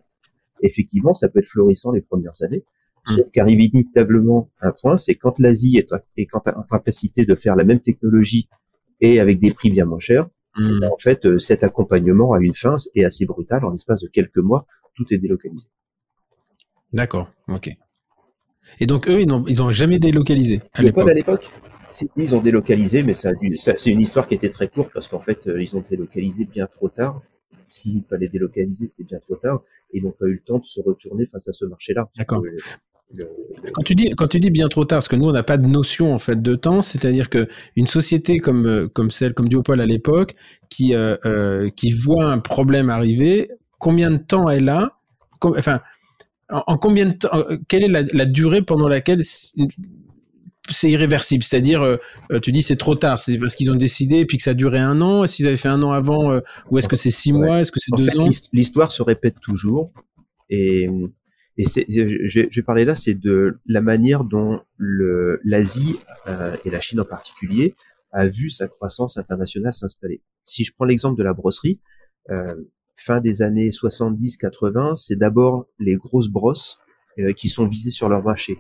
[0.64, 2.64] Effectivement, ça peut être florissant les premières années,
[3.08, 3.12] mmh.
[3.12, 7.64] sauf qu'arrive inévitablement un point, c'est quand l'Asie est, est en capacité de faire la
[7.64, 8.50] même technologie
[9.00, 10.28] et avec des prix bien moins chers,
[10.58, 10.84] Mm.
[10.92, 13.64] En fait, euh, cet accompagnement a une fin et assez brutal.
[13.64, 15.68] En l'espace de quelques mois, tout est délocalisé.
[16.94, 17.70] D'accord, ok.
[18.80, 21.10] Et donc eux, ils n'ont ils ont jamais délocalisé à l'époque.
[21.10, 21.52] à l'époque
[22.16, 25.48] ils ont délocalisé, mais ça, c'est une histoire qui était très courte parce qu'en fait,
[25.48, 27.22] euh, ils ont délocalisé bien trop tard.
[27.70, 29.62] S'il fallait délocaliser, c'était bien trop tard.
[29.92, 32.08] Et ils n'ont pas eu le temps de se retourner face à ce marché-là.
[32.18, 32.44] D'accord.
[33.74, 35.58] Quand tu dis quand tu dis bien trop tard, parce que nous on n'a pas
[35.58, 39.48] de notion en fait de temps, c'est-à-dire que une société comme euh, comme celle comme
[39.48, 40.36] Duopol à l'époque,
[40.70, 43.50] qui euh, euh, qui voit un problème arriver,
[43.80, 44.98] combien de temps elle a,
[45.42, 45.80] enfin
[46.50, 51.98] en, combien de temps, quelle est la, durée pendant laquelle c'est irréversible, c'est-à-dire,
[52.42, 54.54] tu dis c'est trop tard, c'est parce qu'ils ont décidé et puis que ça a
[54.54, 55.28] duré un an.
[55.28, 57.96] S'ils avaient fait un an avant, ou est-ce que c'est six mois, est-ce que c'est
[57.96, 58.30] deux ans?
[58.54, 59.92] L'histoire se répète toujours
[60.50, 60.90] et
[61.58, 67.06] je, vais parler là, c'est de la manière dont l'Asie euh, et la Chine en
[67.06, 67.76] particulier
[68.12, 70.22] a vu sa croissance internationale s'installer.
[70.46, 71.80] Si je prends l'exemple de la brosserie,
[72.30, 72.56] euh,
[72.98, 76.80] fin des années 70-80, c'est d'abord les grosses brosses
[77.20, 78.58] euh, qui sont visées sur leur marché.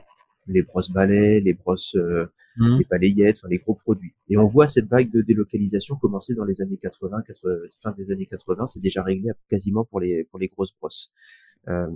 [0.47, 2.77] Les brosses balais, les brosses, euh, mmh.
[2.77, 4.13] les balayettes, enfin les gros produits.
[4.29, 8.11] Et on voit cette vague de délocalisation commencer dans les années 80, 80 fin des
[8.11, 11.11] années 80, c'est déjà réglé quasiment pour les pour les grosses brosses.
[11.67, 11.87] Euh,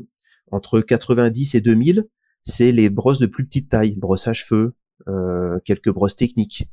[0.51, 2.05] entre 90 et 2000,
[2.43, 4.73] c'est les brosses de plus petite taille, brosses à cheveux,
[5.07, 6.69] euh, quelques brosses techniques.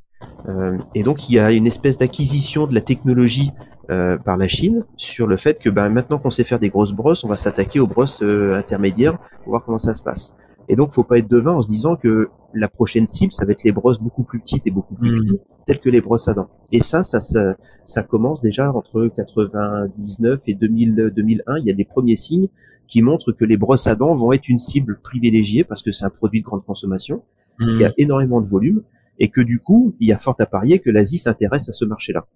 [0.48, 3.50] Euh, et donc il y a une espèce d'acquisition de la technologie
[3.90, 6.92] euh, par la Chine sur le fait que ben, maintenant qu'on sait faire des grosses
[6.92, 10.35] brosses, on va s'attaquer aux brosses intermédiaires pour voir comment ça se passe.
[10.68, 13.52] Et donc faut pas être devin en se disant que la prochaine cible, ça va
[13.52, 15.28] être les brosses beaucoup plus petites et beaucoup plus mmh.
[15.28, 16.48] fines, telles que les brosses à dents.
[16.72, 21.59] Et ça, ça, ça, ça commence déjà entre 99 et 2000, 2001.
[21.59, 22.48] Il y a des premiers signes
[22.87, 26.04] qui montre que les brosses à dents vont être une cible privilégiée parce que c'est
[26.04, 27.22] un produit de grande consommation,
[27.61, 27.94] il y a mmh.
[27.98, 28.83] énormément de volume,
[29.18, 31.85] et que du coup, il y a fort à parier que l'Asie s'intéresse à ce
[31.85, 32.26] marché-là.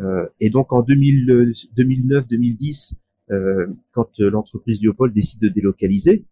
[0.00, 2.94] Euh, et donc en 2009-2010,
[3.30, 6.24] euh, quand l'entreprise Diopol décide de délocaliser,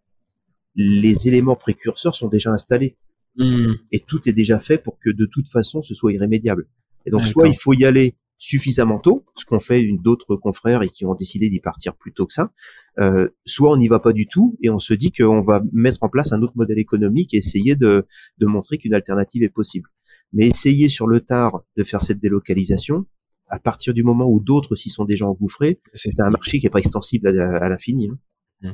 [0.75, 2.97] les éléments précurseurs sont déjà installés.
[3.37, 3.73] Mmh.
[3.91, 6.67] Et tout est déjà fait pour que de toute façon ce soit irrémédiable.
[7.05, 10.89] Et donc soit il faut y aller suffisamment tôt, ce qu'ont fait d'autres confrères et
[10.89, 12.51] qui ont décidé d'y partir plus tôt que ça,
[12.99, 15.97] euh, soit on n'y va pas du tout et on se dit qu'on va mettre
[16.01, 19.89] en place un autre modèle économique et essayer de, de montrer qu'une alternative est possible.
[20.31, 23.05] Mais essayer sur le tard de faire cette délocalisation,
[23.49, 26.69] à partir du moment où d'autres s'y sont déjà engouffrés, c'est un marché qui est
[26.69, 28.09] pas extensible à, l'infini.
[28.09, 28.17] Hein.
[28.61, 28.71] Mmh.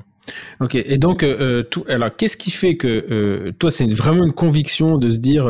[0.60, 4.98] Ok, et donc, euh, tout, alors qu'est-ce qui fait que toi, c'est vraiment une conviction
[4.98, 5.48] de se dire,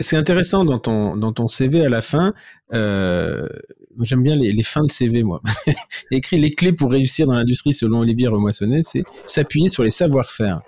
[0.00, 2.34] c'est intéressant dans ton, dans ton CV à la fin,
[2.70, 5.40] j'aime bien les, les, fins de CV, moi.
[6.10, 10.60] écrit les clés pour réussir dans l'industrie selon Olivier Remoissonnet, c'est s'appuyer sur les savoir-faire.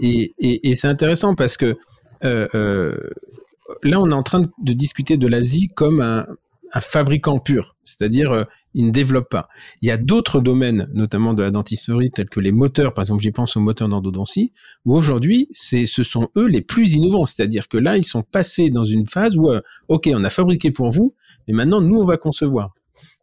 [0.00, 1.76] Et, et, et c'est intéressant parce que
[2.22, 6.26] là, on est en train de discuter de l'Asie comme un,
[6.72, 9.48] un fabricant pur, c'est-à-dire euh, il ne développe pas.
[9.80, 13.22] Il y a d'autres domaines, notamment de la dentisterie, tels que les moteurs, par exemple,
[13.22, 14.52] j'y pense aux moteurs d'endodontie,
[14.84, 18.70] où aujourd'hui, c'est, ce sont eux les plus innovants, c'est-à-dire que là, ils sont passés
[18.70, 21.14] dans une phase où, euh, ok, on a fabriqué pour vous,
[21.48, 22.74] mais maintenant, nous, on va concevoir.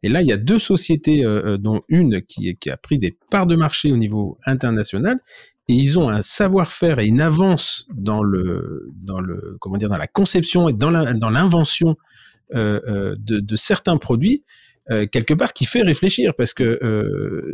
[0.03, 3.47] Et là, il y a deux sociétés, euh, dont une qui, a pris des parts
[3.47, 5.19] de marché au niveau international,
[5.69, 9.97] et ils ont un savoir-faire et une avance dans le, dans le, comment dire, dans
[9.97, 11.95] la conception et dans, l'invention
[12.55, 14.43] euh, euh, de, certains produits
[14.91, 16.79] euh, quelque part qui fait réfléchir parce que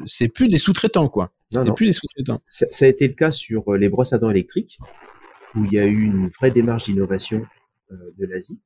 [0.06, 1.34] c'est plus des sous-traitants quoi.
[1.52, 2.41] C'est plus des sous-traitants.
[2.50, 4.78] Ça, a été le cas sur les brosses à dents électriques
[5.56, 7.45] où il y a eu une vraie démarche d'innovation
[7.91, 8.60] de l'Asie.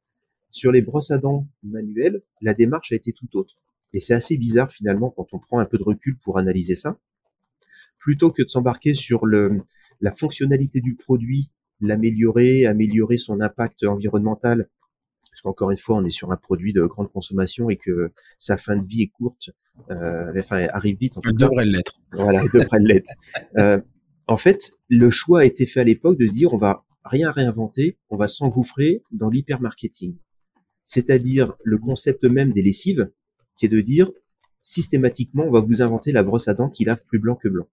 [0.51, 3.55] Sur les brosses à dents manuelles, la démarche a été tout autre.
[3.93, 6.99] Et c'est assez bizarre finalement quand on prend un peu de recul pour analyser ça.
[7.97, 9.61] Plutôt que de s'embarquer sur le,
[10.01, 11.51] la fonctionnalité du produit,
[11.81, 14.69] l'améliorer, améliorer son impact environnemental
[15.31, 18.57] parce qu'encore une fois, on est sur un produit de grande consommation et que sa
[18.57, 19.51] fin de vie est courte,
[19.91, 21.17] euh, enfin arrive vite.
[21.17, 21.99] En devrait l'être.
[22.13, 23.11] Voilà, il devrait l'être.
[23.57, 23.79] Euh,
[24.27, 27.97] en fait, le choix a été fait à l'époque de dire on va rien réinventer,
[28.09, 30.17] on va s'engouffrer dans l'hypermarketing,
[30.83, 33.09] c'est-à-dire le concept même des lessives,
[33.57, 34.11] qui est de dire
[34.61, 37.67] systématiquement on va vous inventer la brosse à dents qui lave plus blanc que blanc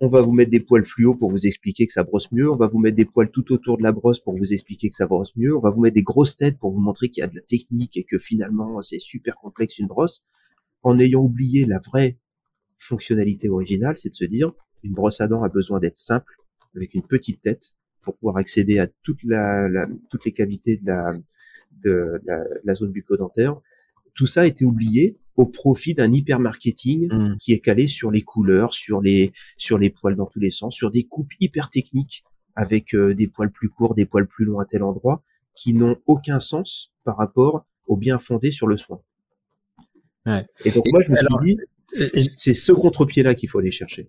[0.00, 2.56] on va vous mettre des poils fluo pour vous expliquer que ça brosse mieux, on
[2.56, 5.06] va vous mettre des poils tout autour de la brosse pour vous expliquer que ça
[5.06, 7.28] brosse mieux, on va vous mettre des grosses têtes pour vous montrer qu'il y a
[7.28, 10.24] de la technique et que finalement c'est super complexe une brosse,
[10.82, 12.18] en ayant oublié la vraie
[12.78, 16.36] fonctionnalité originale, c'est de se dire une brosse à dents a besoin d'être simple,
[16.74, 22.92] avec une petite tête, pour pouvoir accéder à toutes les cavités de la, la zone
[22.92, 23.60] bucco-dentaire.
[24.14, 27.36] Tout ça a été oublié au profit d'un hyper marketing mmh.
[27.38, 30.74] qui est calé sur les couleurs, sur les sur les poils dans tous les sens,
[30.74, 34.58] sur des coupes hyper techniques avec euh, des poils plus courts, des poils plus longs
[34.58, 35.22] à tel endroit,
[35.54, 39.00] qui n'ont aucun sens par rapport au bien fondé sur le soin.
[40.64, 41.56] Et donc moi je me suis dit,
[41.88, 44.08] c'est ce contre-pied-là qu'il faut aller chercher.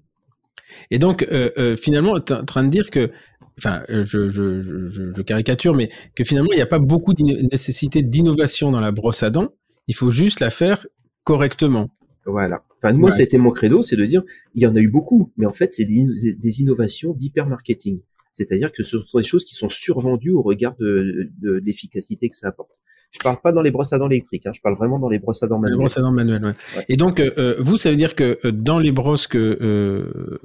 [0.90, 3.12] Et donc euh, euh, finalement, tu es en train de dire que
[3.60, 7.24] enfin, je, je, je, je, caricature, mais que finalement, il n'y a pas beaucoup de
[7.52, 9.50] nécessité d'innovation dans la brosse à dents.
[9.88, 10.86] Il faut juste la faire
[11.28, 11.90] correctement.
[12.26, 12.64] Voilà.
[12.78, 14.24] Enfin, moi, ça a été mon credo, c'est de dire,
[14.56, 18.00] il y en a eu beaucoup, mais en fait, c'est des, innovations d'hyper-marketing.
[18.32, 21.30] C'est-à-dire que ce sont des choses qui sont survendues au regard de
[21.66, 22.72] l'efficacité que ça apporte.
[23.12, 25.18] Je parle pas dans les brosses à dents électriques, hein, je parle vraiment dans les
[25.18, 25.78] brosses à dents manuelles.
[25.78, 26.86] Les brosses à dents manuelles, ouais.
[26.90, 29.38] Et donc, euh, euh, vous, ça veut dire que euh, dans les brosses que...
[29.38, 30.40] Euh,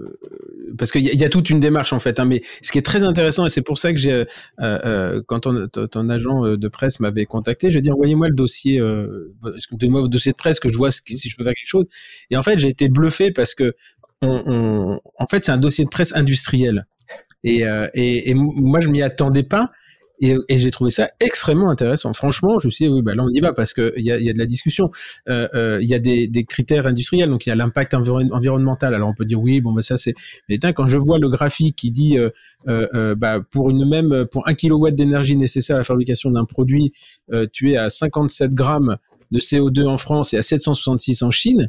[0.79, 2.87] parce qu'il y, y, a toute une démarche en fait, hein, mais ce qui est
[2.87, 4.25] très intéressant, et c'est pour ça que j'ai...
[5.27, 8.79] quand ton, ton, agent de presse m'avait contacté, je lui ai dit, envoyez-moi le dossier,
[9.72, 11.87] donnez-moi le dossier de presse, que je vois si je peux faire quelque chose?
[12.31, 13.75] Et en fait, j'ai été bluffé parce que,
[14.22, 16.87] on, on, en fait, c'est un dossier de presse industriel.
[17.44, 19.72] Et, et, et moi, je m'y attendais pas.
[20.24, 22.12] Et, j'ai trouvé ça extrêmement intéressant.
[22.12, 24.20] Franchement, je me suis dit, oui, bah là, on y va parce qu'il y a,
[24.20, 24.92] y a de la discussion.
[25.28, 28.94] Euh, euh, il y a des, critères industriels, donc il y a l'impact environnemental.
[28.94, 30.14] Alors on peut dire, oui, bon, bah, ça c'est.
[30.48, 32.18] Mais quand je vois le graphique qui dit,
[32.68, 36.92] euh, bah, pour une même, pour un kilowatt d'énergie nécessaire à la fabrication d'un produit,
[37.52, 38.96] tu es à 57 grammes
[39.32, 41.68] de CO2 en France et à 766 en Chine.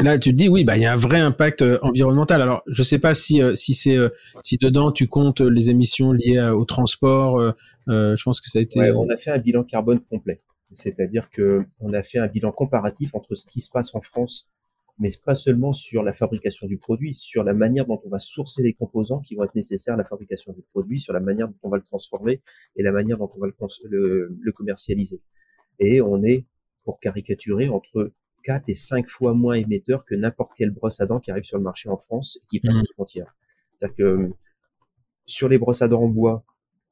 [0.00, 2.42] Là, tu te dis oui, bah il y a un vrai impact euh, environnemental.
[2.42, 6.12] Alors, je sais pas si euh, si c'est euh, si dedans tu comptes les émissions
[6.12, 7.54] liées au transport.
[7.86, 8.78] je pense que ça a été.
[8.78, 10.42] Ouais, on a fait un bilan carbone complet,
[10.74, 14.50] c'est-à-dire que on a fait un bilan comparatif entre ce qui se passe en France,
[14.98, 18.62] mais pas seulement sur la fabrication du produit, sur la manière dont on va sourcer
[18.62, 21.58] les composants qui vont être nécessaires à la fabrication du produit, sur la manière dont
[21.62, 22.42] on va le transformer
[22.76, 23.46] et la manière dont on va
[23.84, 25.22] le, le commercialiser.
[25.78, 26.44] Et on est,
[26.84, 28.12] pour caricaturer, entre
[28.46, 31.58] 4 et 5 fois moins émetteur que n'importe quelle brosse à dents qui arrive sur
[31.58, 32.80] le marché en France et qui passe mmh.
[32.80, 33.34] aux frontières.
[33.72, 34.30] C'est-à-dire que
[35.26, 36.44] sur les brosses à dents en bois,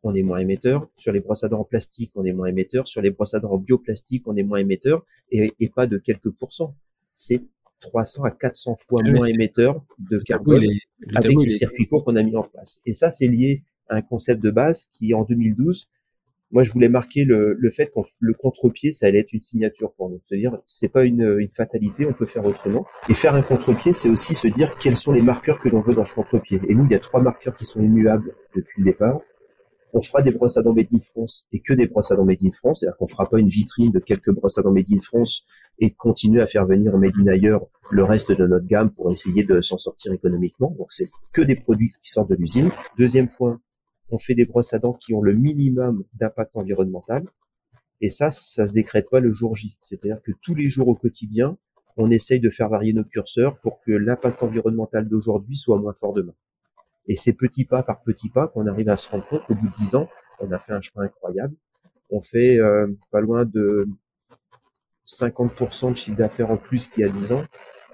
[0.03, 0.89] on est moins émetteur.
[0.97, 2.89] Sur les brosses à dents en plastique, on est moins émetteur.
[2.89, 5.07] Sur les brosses à dents en bioplastique, on est moins émetteur.
[5.31, 6.75] Et, et pas de quelques pourcents.
[7.15, 7.41] C'est
[7.81, 10.65] 300 à 400 fois ah moins émetteur de carbone
[11.15, 12.81] avec les circuits courts qu'on a mis en place.
[12.85, 15.89] Et ça, c'est lié à un concept de base qui, en 2012,
[16.55, 19.93] moi, je voulais marquer le, le fait que le contre-pied, ça allait être une signature
[19.93, 20.21] pour nous.
[20.29, 22.87] C'est-à-dire, c'est pas une, une, fatalité, on peut faire autrement.
[23.09, 25.97] Et faire un contre-pied, c'est aussi se dire quels sont les marqueurs que l'on veut
[25.97, 26.61] dans ce contre-pied.
[26.69, 29.21] Et nous, il y a trois marqueurs qui sont immuables depuis le départ.
[29.95, 32.25] on fera des brosses à dents made in France et que des brosses à dents
[32.25, 34.93] made in France, c'est-à-dire qu'on fera pas une vitrine de quelques brosses à dents made
[34.93, 35.45] in France
[35.81, 39.43] et continuer à faire venir made in ailleurs le reste de notre gamme pour essayer
[39.43, 40.73] de s'en sortir économiquement.
[40.79, 42.71] Donc c'est que des produits qui sortent de l'usine.
[42.97, 43.61] Deuxième point,
[44.11, 47.25] on fait des brosses à dents qui ont le minimum d'impact environnemental.
[48.01, 49.79] Et ça, ça se décrète pas le jour J.
[49.83, 51.57] C'est-à-dire que tous les jours au quotidien,
[51.97, 56.13] on essaye de faire varier nos curseurs pour que l'impact environnemental d'aujourd'hui soit moins fort
[56.13, 56.35] demain.
[57.07, 59.69] Et c'est petit pas par petit pas qu'on arrive à se rendre compte qu'au bout
[59.69, 60.09] de dix ans,
[60.41, 61.55] on a fait un chemin incroyable.
[62.11, 63.87] On fait euh, pas loin de
[65.07, 67.45] 50% de chiffre d'affaires en plus qu'il y a 10 ans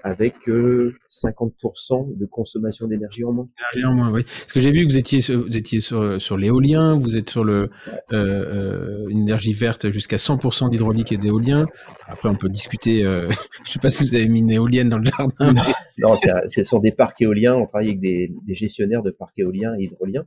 [0.03, 3.47] avec 50% de consommation d'énergie en moins.
[3.73, 4.23] Énergie en moins, oui.
[4.23, 7.29] Parce que j'ai vu que vous étiez sur, vous étiez sur, sur l'éolien, vous êtes
[7.29, 7.69] sur le
[8.13, 11.65] euh, euh, une énergie verte jusqu'à 100% d'hydraulique et d'éolien.
[12.07, 13.03] Après, on peut discuter.
[13.03, 13.29] Euh,
[13.65, 15.53] je sais pas si vous avez mis une éolienne dans le jardin.
[15.97, 16.15] non,
[16.47, 17.55] c'est sur des parcs éoliens.
[17.55, 20.25] On travaille avec des, des gestionnaires de parcs éoliens et hydroliens.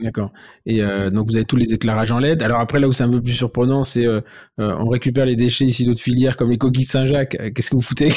[0.00, 0.32] D'accord.
[0.66, 2.42] Et euh, donc vous avez tous les éclairages en LED.
[2.42, 4.20] Alors après là où c'est un peu plus surprenant, c'est euh,
[4.58, 7.36] euh, on récupère les déchets ici d'autres filières comme les coquilles Saint-Jacques.
[7.54, 8.10] Qu'est-ce que vous foutez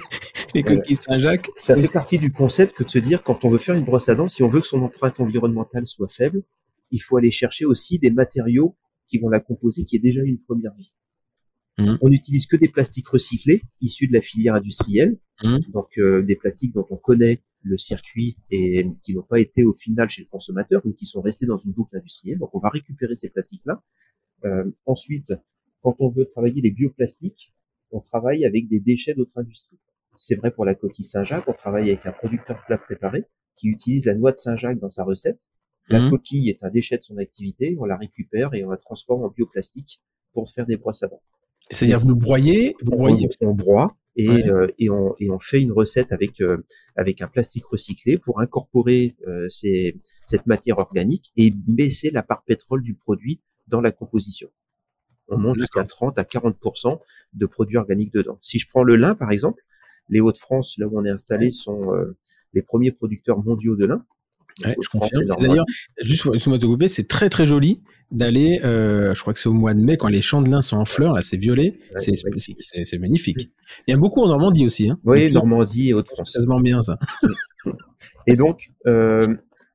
[0.54, 3.58] les coquilles Saint-Jacques Ça fait partie du concept que de se dire quand on veut
[3.58, 6.42] faire une brosse à dents, si on veut que son empreinte environnementale soit faible,
[6.90, 10.38] il faut aller chercher aussi des matériaux qui vont la composer, qui est déjà une
[10.38, 10.92] première vie.
[11.78, 11.96] Mmh.
[12.00, 15.58] On n'utilise que des plastiques recyclés issus de la filière industrielle, mmh.
[15.72, 20.08] donc des plastiques dont on connaît le circuit et qui n'ont pas été au final
[20.08, 22.38] chez le consommateur, mais qui sont restés dans une boucle industrielle.
[22.38, 23.82] Donc on va récupérer ces plastiques-là.
[24.44, 25.32] Euh, ensuite,
[25.82, 27.54] quand on veut travailler les bioplastiques,
[27.90, 29.78] on travaille avec des déchets d'autres industries.
[30.16, 33.24] C'est vrai pour la coquille Saint-Jacques, on travaille avec un producteur plat préparé
[33.56, 35.48] qui utilise la noix de Saint-Jacques dans sa recette.
[35.88, 36.10] La mmh.
[36.10, 39.30] coquille est un déchet de son activité, on la récupère et on la transforme en
[39.30, 41.22] bioplastique pour faire des brosses à dents.
[41.70, 43.28] C'est-à-dire vous broyez, vous broyez.
[43.40, 46.64] On, broie et, euh, et, on, et, on, fait une recette avec euh,
[46.96, 52.42] avec un plastique recyclé pour incorporer euh, ces, cette matière organique et baisser la part
[52.44, 54.48] pétrole du produit dans la composition.
[55.28, 56.98] On monte jusqu'à 30 à 40%
[57.34, 58.38] de produits organiques dedans.
[58.40, 59.62] Si je prends le lin par exemple,
[60.08, 61.92] les Hauts-de-France, là où on est installé, sont
[62.54, 64.06] les premiers producteurs mondiaux de lin.
[64.64, 65.24] Ouais, je confirme.
[65.40, 65.66] D'ailleurs,
[66.00, 69.52] juste pour te couper, c'est très très joli d'aller, euh, je crois que c'est au
[69.52, 72.98] mois de mai, quand les champs de lin sont en fleurs, là c'est violet, c'est
[72.98, 73.50] magnifique.
[73.86, 74.88] Il y a beaucoup en Normandie aussi.
[74.88, 74.98] Hein.
[75.04, 76.32] Oui, Normandie et Haute-France.
[76.32, 76.98] Ça se vend bien ça.
[78.26, 79.26] et donc, euh,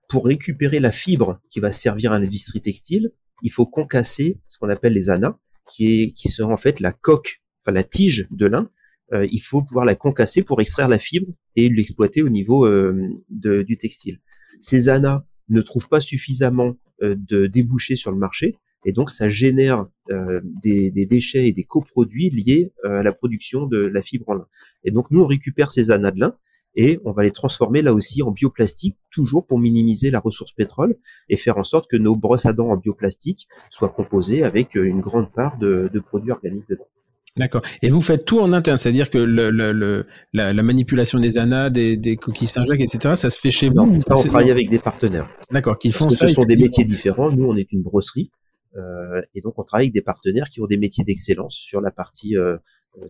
[0.10, 3.12] pour récupérer la fibre qui va servir à l'industrie textile,
[3.44, 5.36] il faut concasser ce qu'on appelle les anas,
[5.70, 8.70] qui, est, qui sont en fait la coque, enfin la tige de lin.
[9.14, 13.10] Euh, il faut pouvoir la concasser pour extraire la fibre et l'exploiter au niveau euh,
[13.30, 14.20] de, du textile.
[14.60, 18.58] Ces anas ne trouvent pas suffisamment euh, de débouchés sur le marché.
[18.86, 23.66] Et donc, ça génère euh, des, déchets et des coproduits liés euh, à la production
[23.66, 24.48] de la fibre en lin.
[24.84, 26.36] Et donc, nous, on récupère ces anas de lin
[26.76, 30.98] et on va les transformer là aussi en bioplastique, toujours pour minimiser la ressource pétrole
[31.30, 35.00] et faire en sorte que nos brosses à dents en bioplastique soient composées avec une
[35.00, 36.88] grande part de, de produits organiques dedans.
[37.36, 37.64] D'accord.
[37.82, 41.72] Et vous faites tout en interne, c'est-à-dire que le, le, la, la, manipulation des anas,
[41.72, 44.78] des, des coquilles Saint-Jacques, etc., ça se fait chez vous ça, on travaille avec des
[44.78, 45.28] partenaires.
[45.50, 46.28] D'accord, qui font Parce ça.
[46.28, 47.32] Ce sont des métiers différents.
[47.32, 48.30] Nous, on est une brosserie.
[48.76, 51.90] Euh, et donc, on travaille avec des partenaires qui ont des métiers d'excellence sur la
[51.90, 52.58] partie euh,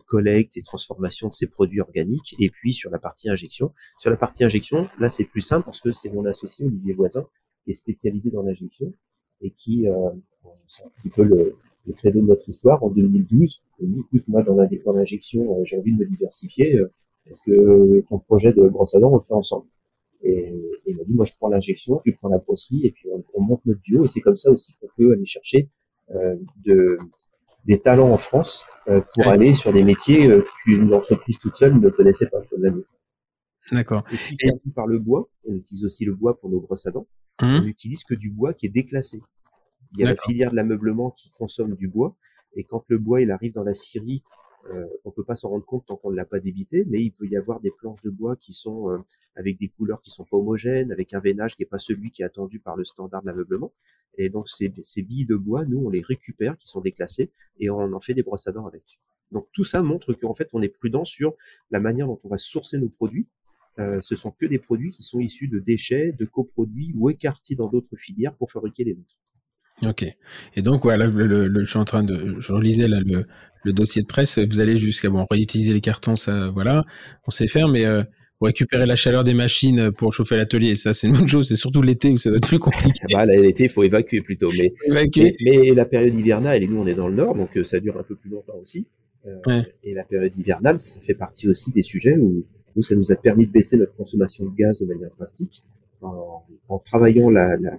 [0.07, 3.73] collecte et transformation de ces produits organiques, et puis sur la partie injection.
[3.99, 7.25] Sur la partie injection, là, c'est plus simple parce que c'est mon associé, Olivier Voisin,
[7.65, 8.93] qui est spécialisé dans l'injection
[9.41, 10.09] et qui, euh,
[10.67, 13.61] c'est un petit peu le, le credo de notre histoire en 2012.
[13.81, 16.75] On dit, écoute, moi, dans l'injection, euh, j'ai envie de me diversifier.
[16.75, 16.91] Euh,
[17.29, 19.67] est-ce que ton projet de brosse à dents, on le fait ensemble?
[20.23, 20.53] Et
[20.85, 23.65] il m'a dit, moi, je prends l'injection, tu prends la brosserie, et puis on, monte
[23.65, 24.05] notre duo.
[24.05, 25.69] Et c'est comme ça aussi qu'on peut aller chercher
[26.11, 26.97] euh, de,
[27.65, 31.79] des talents en France euh, pour aller sur des métiers euh, qu'une entreprise toute seule
[31.79, 32.39] ne connaissait pas.
[33.71, 34.03] D'accord.
[34.41, 37.07] Et par le bois, on utilise aussi le bois pour nos brosses à dents.
[37.39, 39.21] On n'utilise que du bois qui est déclassé.
[39.93, 42.15] Il y a la filière de l'ameublement qui consomme du bois.
[42.55, 44.23] Et quand le bois il arrive dans la scierie,
[44.71, 47.11] euh, on peut pas s'en rendre compte tant qu'on ne l'a pas débité, mais il
[47.11, 48.97] peut y avoir des planches de bois qui sont euh,
[49.35, 52.21] avec des couleurs qui sont pas homogènes, avec un veinage qui est pas celui qui
[52.21, 53.73] est attendu par le standard de l'ameublement.
[54.17, 57.69] Et donc ces, ces billes de bois, nous on les récupère, qui sont déclassées, et
[57.69, 58.99] on en fait des brosses à dents avec.
[59.31, 61.35] Donc tout ça montre qu'en fait on est prudent sur
[61.71, 63.27] la manière dont on va sourcer nos produits.
[63.79, 67.55] Euh, ce sont que des produits qui sont issus de déchets, de coproduits ou écartés
[67.55, 69.17] dans d'autres filières pour fabriquer les nôtres.
[69.81, 70.05] Ok.
[70.55, 73.25] Et donc, voilà, le, le, je suis en train de, je relisais là le,
[73.63, 74.37] le dossier de presse.
[74.39, 76.83] Vous allez jusqu'à bon réutiliser les cartons, ça, voilà,
[77.27, 78.03] on sait faire, mais euh,
[78.41, 81.47] récupérer la chaleur des machines pour chauffer l'atelier, ça c'est une autre chose.
[81.47, 83.01] C'est surtout l'été où ça va être plus compliqué.
[83.11, 85.35] bah, l'été, il faut évacuer plutôt, mais, évacuer.
[85.43, 87.97] mais, la période hivernale, et nous on est dans le nord, donc euh, ça dure
[87.97, 88.85] un peu plus longtemps aussi.
[89.25, 92.43] Euh, Et la période hivernale, ça fait partie aussi des sujets où
[92.75, 95.63] nous, ça nous a permis de baisser notre consommation de gaz de manière drastique
[96.01, 97.71] en, en travaillant la, la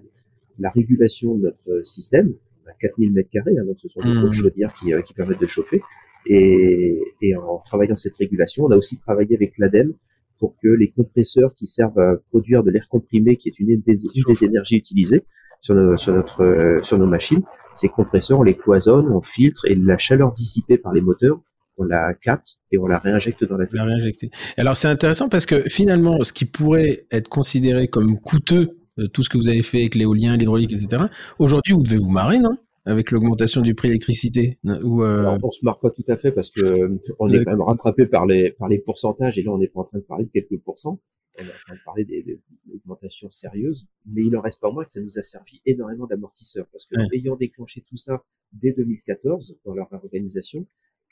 [0.59, 2.33] la régulation de notre système,
[2.67, 4.31] à 4000 mètres carrés, hein, donc ce sont des mmh.
[4.31, 5.81] chaudières qui, qui permettent de chauffer.
[6.27, 9.93] Et, et, en travaillant cette régulation, on a aussi travaillé avec l'ADEME
[10.39, 13.99] pour que les compresseurs qui servent à produire de l'air comprimé, qui est une des
[14.43, 15.25] énergies utilisées
[15.61, 19.65] sur, nos, sur notre euh, sur nos machines, ces compresseurs, on les cloisonne, on filtre
[19.67, 21.41] et la chaleur dissipée par les moteurs,
[21.79, 24.31] on la capte et on la réinjecte dans la La réinjecter.
[24.57, 29.23] Alors c'est intéressant parce que finalement, ce qui pourrait être considéré comme coûteux, euh, tout
[29.23, 31.05] ce que vous avez fait avec l'éolien, l'hydraulique, etc.
[31.39, 32.57] Aujourd'hui, vous devez vous marrer, non?
[32.87, 35.39] Avec l'augmentation du prix de l'électricité ou euh...
[35.43, 38.27] on se marre pas tout à fait parce que on est quand même rattrapé par
[38.27, 40.59] les par les pourcentages et là on n'est pas en train de parler de quelques
[40.63, 41.01] pourcents.
[41.39, 42.41] On est en train de parler des,
[42.75, 46.67] augmentations sérieuses mais il en reste pas moins que ça nous a servi énormément d'amortisseurs
[46.73, 48.23] parce que ayant déclenché tout ça
[48.53, 50.67] dès 2014 dans leur organisation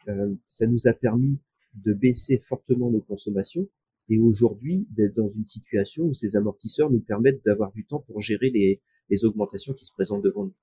[0.08, 1.38] euh, ça nous a permis
[1.74, 3.66] de baisser fortement nos consommations
[4.08, 8.20] et aujourd'hui d'être dans une situation où ces amortisseurs nous permettent d'avoir du temps pour
[8.20, 8.80] gérer les,
[9.10, 10.54] les augmentations qui se présentent devant nous.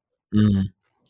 [0.42, 0.64] Mmh.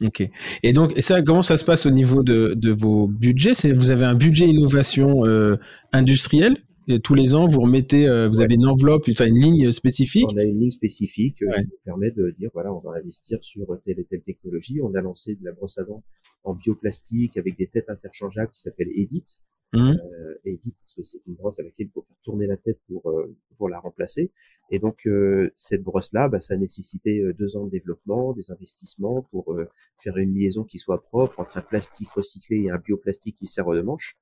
[0.06, 0.24] Ok.
[0.64, 3.74] Et donc, et ça, comment ça se passe au niveau de, de vos budgets?
[3.74, 5.58] Vous avez un budget innovation euh,
[5.92, 6.58] industrielle
[7.04, 10.26] tous les ans, vous remettez, euh, vous avez une enveloppe, enfin une ligne spécifique?
[10.34, 13.80] On a une ligne spécifique euh, qui permet de dire voilà, on va investir sur
[13.86, 14.80] telle et telle technologie.
[14.82, 16.04] On a lancé de la brosse à dents
[16.44, 19.24] en bioplastique avec des têtes interchangeables qui s'appelle Edit.
[19.72, 19.92] Mmh.
[19.92, 22.80] Euh, Edit parce que c'est une brosse avec laquelle il faut faire tourner la tête
[22.88, 24.32] pour euh, pour la remplacer.
[24.72, 28.52] Et donc euh, cette brosse là, bah, ça a nécessité deux ans de développement, des
[28.52, 29.56] investissements pour
[30.02, 33.68] faire une liaison qui soit propre entre un plastique recyclé et un bioplastique qui sert
[33.68, 34.18] de manche.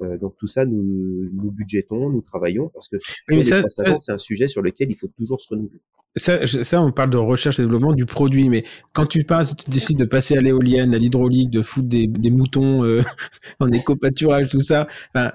[0.00, 4.62] Euh, donc tout ça, nous, nous budgétons, nous travaillons parce que c'est un sujet sur
[4.62, 5.80] lequel il faut toujours se renouveler.
[6.14, 9.70] Ça, ça, on parle de recherche et développement du produit, mais quand tu passes, tu
[9.70, 13.00] décides de passer à l'éolienne, à l'hydraulique, de foutre des, des moutons euh,
[13.60, 14.86] en éco-pâturage, tout ça,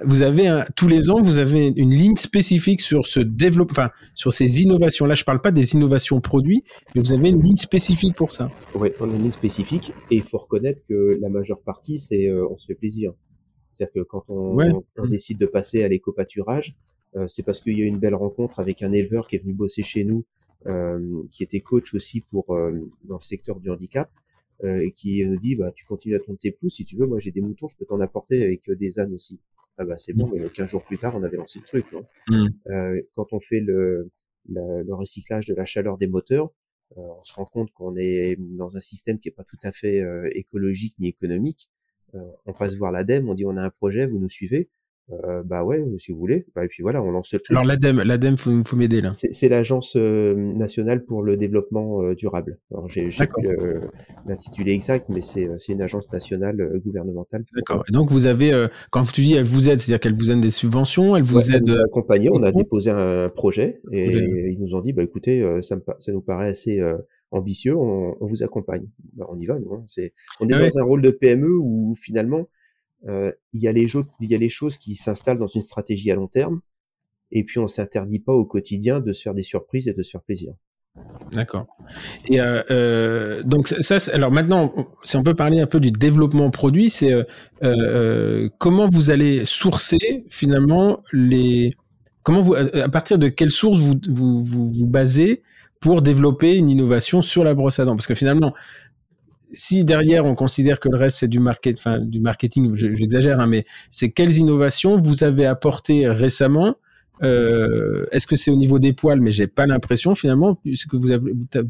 [0.05, 3.89] vous avez un, tous les ans, vous avez une ligne spécifique sur ce développement, enfin,
[4.13, 5.07] sur ces innovations.
[5.07, 8.51] Là, je parle pas des innovations produits, mais vous avez une ligne spécifique pour ça.
[8.75, 12.27] Oui, on a une ligne spécifique et il faut reconnaître que la majeure partie, c'est
[12.27, 13.13] euh, on se fait plaisir.
[13.77, 16.75] C'est-à-dire que quand on, on, décide de passer à l'éco-pâturage,
[17.15, 19.39] euh, c'est parce qu'il y a eu une belle rencontre avec un éleveur qui est
[19.39, 20.25] venu bosser chez nous,
[20.65, 22.71] euh, qui était coach aussi pour euh,
[23.03, 24.09] dans le secteur du handicap,
[24.63, 27.19] euh, et qui nous dit bah tu continues à tes plus si tu veux, moi
[27.19, 29.39] j'ai des moutons, je peux t'en apporter avec des ânes aussi.
[29.77, 30.41] Ah bah c'est bon, mmh.
[30.41, 31.85] mais 15 jours plus tard on avait lancé le truc.
[32.29, 32.47] Mmh.
[33.15, 34.09] quand on fait le,
[34.49, 36.49] le recyclage de la chaleur des moteurs,
[36.95, 40.03] on se rend compte qu'on est dans un système qui est pas tout à fait
[40.33, 41.76] écologique ni économique euh,
[42.45, 44.69] on passe voir l'ADEME, on dit on a un projet, vous nous suivez.
[45.09, 46.45] Euh, bah ouais, si vous voulez.
[46.53, 47.51] Bah, et puis voilà, on lance le truc.
[47.51, 49.11] Alors l'ADEME, l'ADEME, faut, faut m'aider là.
[49.11, 52.59] C'est l'agence euh, nationale pour le développement euh, durable.
[52.71, 53.09] Alors j'ai
[54.25, 57.45] l'intitulé exact, mais c'est une agence nationale gouvernementale.
[57.55, 57.83] D'accord.
[57.87, 60.51] Et donc vous avez, quand tu dis elle vous aide, c'est-à-dire qu'elle vous donne des
[60.51, 61.63] subventions, elle vous aide.
[61.67, 65.03] Elle nous a accompagné, on a déposé un projet et, ils nous ont dit, bah
[65.03, 66.81] écoutez, ça, ça nous paraît assez
[67.31, 68.87] ambitieux, on, vous accompagne.
[69.13, 69.73] Bah, on y va, nous.
[69.73, 69.83] Hein.
[69.87, 72.47] C'est, on est ah dans un rôle de PME où finalement
[73.07, 73.85] euh, il y a les
[74.19, 76.61] il y a les choses qui s'installent dans une stratégie à long terme,
[77.31, 80.11] et puis on s'interdit pas au quotidien de se faire des surprises et de se
[80.11, 80.53] faire plaisir.
[81.31, 81.67] D'accord.
[82.27, 84.73] Et euh, euh, donc ça, alors maintenant,
[85.03, 87.13] si on peut parler un peu du développement produit, c'est
[88.57, 91.75] comment vous allez sourcer finalement les,
[92.23, 95.43] comment vous, à partir de quelles sources vous vous, vous, vous basez
[95.79, 97.95] pour développer une innovation sur la brosse à dents.
[97.95, 98.53] Parce que finalement,
[99.51, 104.37] si derrière on considère que le reste c'est du, marketing, j'exagère, hein, mais c'est quelles
[104.37, 106.75] innovations vous avez apportées récemment
[107.23, 109.21] euh, Est-ce que c'est au niveau des poils?
[109.21, 111.09] Mais j'ai pas l'impression finalement, puisque vous,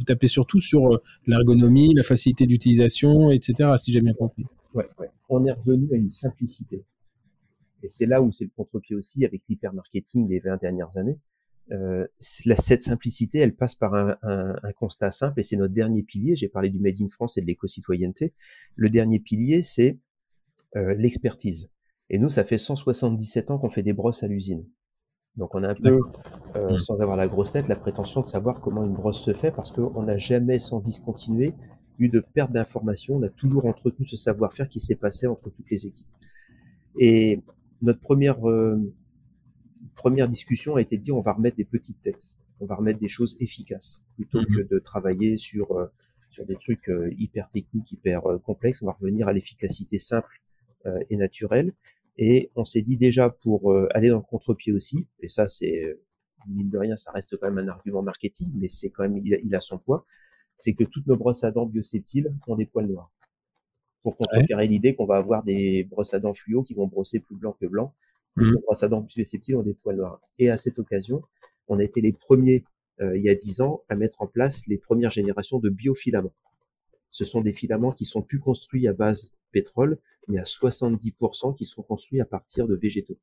[0.06, 3.72] tapez surtout sur euh, l'ergonomie, la facilité d'utilisation, etc.
[3.78, 4.46] Si j'ai bien compris.
[4.74, 5.10] Ouais, ouais.
[5.30, 6.84] On est revenu à une simplicité.
[7.84, 11.18] Et c'est là où c'est le contre-pied aussi avec l'hypermarketing des 20 dernières années
[11.72, 16.04] euh, cette simplicité, elle passe par un, un, un constat simple, et c'est notre dernier
[16.04, 16.36] pilier.
[16.36, 18.34] J'ai parlé du Made in France et de l'éco-citoyenneté.
[18.76, 20.00] Le dernier pilier, c'est
[20.76, 21.72] euh, l'expertise.
[22.10, 24.66] Et nous, ça fait 177 ans qu'on fait des brosses à l'usine.
[25.36, 26.00] Donc on a un peu,
[26.56, 26.80] euh, mmh.
[26.80, 29.72] sans avoir la grosse tête, la prétention de savoir comment une brosse se fait, parce
[29.72, 31.54] qu'on n'a jamais, sans discontinuer,
[32.00, 33.18] eu de perte d'informations.
[33.18, 36.08] On a toujours entretenu ce savoir-faire qui s'est passé entre toutes les équipes.
[37.00, 37.44] Et
[37.82, 38.78] notre première euh,
[39.98, 43.00] première discussion a été de dire on va remettre des petites têtes, on va remettre
[43.00, 44.68] des choses efficaces plutôt que mhm.
[44.68, 45.88] de travailler sur euh,
[46.30, 48.82] sur des trucs euh, hyper techniques, hyper euh, complexes.
[48.82, 50.42] On va revenir à l'efficacité simple
[51.10, 51.74] et naturelle.
[52.18, 55.98] Et on s'est dit déjà pour aller dans le contre-pied aussi, et ça c'est
[56.48, 59.54] mine de rien, ça reste quand même un argument marketing, mais c'est quand même il
[59.54, 60.06] a, son poids,
[60.56, 63.12] c'est que toutes nos brosses à dents bioseptiles ont des poils noirs.
[64.02, 67.36] Pour contrecarrer l'idée qu'on va avoir des brosses à dents fluo qui vont brosser plus
[67.36, 67.94] blanc que blanc,
[68.44, 68.58] mmh.
[68.82, 69.08] à dents
[69.56, 70.22] ont des poils noirs.
[70.40, 71.24] Et à cette occasion,
[71.68, 72.64] on a été les premiers
[73.00, 76.34] il y a dix ans, à mettre en place les premières générations de biofilaments.
[77.12, 81.66] Ce sont des filaments qui sont plus construits à base pétrole, mais à 70% qui
[81.66, 83.18] sont construits à partir de végétaux.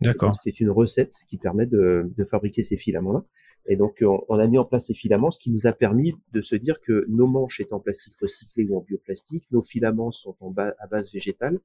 [0.00, 0.36] D'accord.
[0.36, 3.24] C'est une recette qui permet de, de fabriquer ces filaments-là.
[3.66, 6.40] Et donc, on, a mis en place ces filaments, ce qui nous a permis de
[6.40, 10.36] se dire que nos manches étant en plastique recyclé ou en bioplastique, nos filaments sont
[10.40, 11.60] en à base végétale.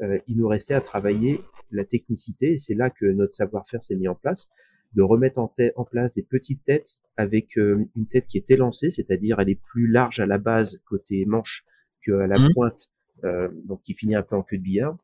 [0.00, 1.40] Euh, il nous restait à travailler
[1.70, 4.50] la technicité, et c'est là que notre savoir-faire s'est mis en place,
[4.94, 8.90] de remettre en, en place des petites têtes avec euh, une tête qui est élancée,
[8.90, 11.64] c'est-à-dire elle est plus large à la base côté manche
[12.02, 12.52] qu'à la mmh.
[12.54, 12.88] pointe,
[13.24, 14.96] euh, donc qui finit un peu en queue de billard,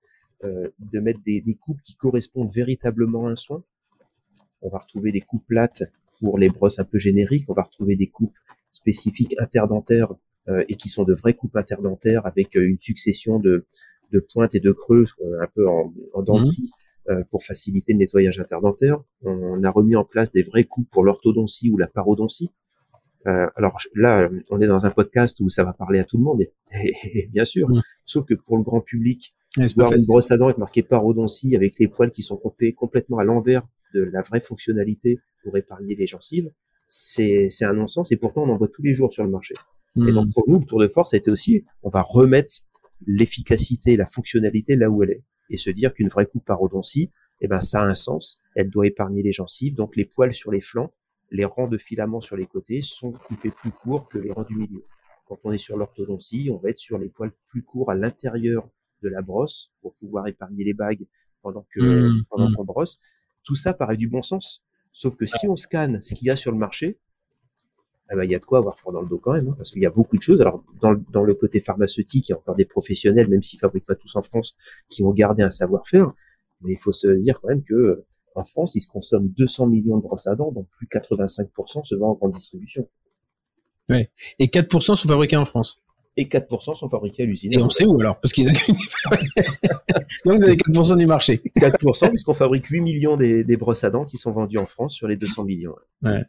[0.44, 3.62] euh, de mettre des, des coupes qui correspondent véritablement à un soin.
[4.62, 5.84] On va retrouver des coupes plates
[6.20, 7.48] pour les brosses un peu génériques.
[7.48, 8.36] On va retrouver des coupes
[8.72, 10.14] spécifiques interdentaires
[10.48, 13.66] euh, et qui sont de vraies coupes interdentaires avec euh, une succession de,
[14.12, 15.04] de pointes et de creux
[15.40, 17.24] un peu en, en dents mmh.
[17.30, 19.02] pour faciliter le nettoyage interdentaire.
[19.22, 22.50] On a remis en place des vraies coupes pour l'orthodontie ou la parodontie.
[23.26, 26.24] Euh, alors là, on est dans un podcast où ça va parler à tout le
[26.24, 27.68] monde, et, bien sûr.
[27.68, 27.82] Mmh.
[28.04, 29.34] Sauf que pour le grand public,
[29.76, 33.18] voir une brosse à dents être marquée parodontie avec les poils qui sont coupés complètement
[33.18, 36.50] à l'envers de la vraie fonctionnalité pour épargner les gencives,
[36.86, 38.12] c'est un non-sens.
[38.12, 39.54] Et pourtant, on en voit tous les jours sur le marché.
[39.96, 40.32] Et donc, hmm.
[40.32, 42.54] pour nous, le tour de force, a été aussi, on va remettre
[43.06, 45.24] l'efficacité, la fonctionnalité là où elle est.
[45.50, 48.42] Et se dire qu'une vraie coupe parodontie, eh ben, ça a un sens.
[48.54, 49.74] Elle doit épargner les gencives.
[49.74, 50.92] Donc, les poils sur les flancs,
[51.30, 54.54] les rangs de filaments sur les côtés sont coupés plus courts que les rangs du
[54.54, 54.84] milieu.
[55.26, 58.68] Quand on est sur l'orthodontie, on va être sur les poils plus courts à l'intérieur
[59.02, 61.06] de la brosse pour pouvoir épargner les bagues
[61.42, 62.54] pendant que mmh, pendant mmh.
[62.56, 62.98] qu'on brosse.
[63.44, 64.64] Tout ça paraît du bon sens.
[64.92, 66.98] Sauf que si on scanne ce qu'il y a sur le marché,
[68.10, 69.54] eh ben, il y a de quoi avoir froid dans le dos quand même, hein,
[69.56, 70.40] parce qu'il y a beaucoup de choses.
[70.40, 73.86] Alors, dans, dans, le côté pharmaceutique, il y a encore des professionnels, même s'ils fabriquent
[73.86, 74.56] pas tous en France,
[74.88, 76.12] qui ont gardé un savoir-faire.
[76.62, 78.04] Mais il faut se dire quand même que
[78.34, 81.94] en France, il se consomme 200 millions de brosses à dents, donc plus 85% se
[81.96, 82.88] vendent en grande distribution.
[83.88, 84.10] Ouais.
[84.38, 85.82] Et 4% sont fabriqués en France
[86.18, 87.52] et 4% sont fabriqués à l'usine.
[87.52, 88.50] Et on sait où alors Parce qu'il y a
[90.24, 91.40] Donc vous avez 4% du marché.
[91.56, 95.06] 4% puisqu'on fabrique 8 millions des, brosses à dents qui sont vendues en France sur
[95.06, 95.76] les 200 millions.
[96.02, 96.24] Ouais.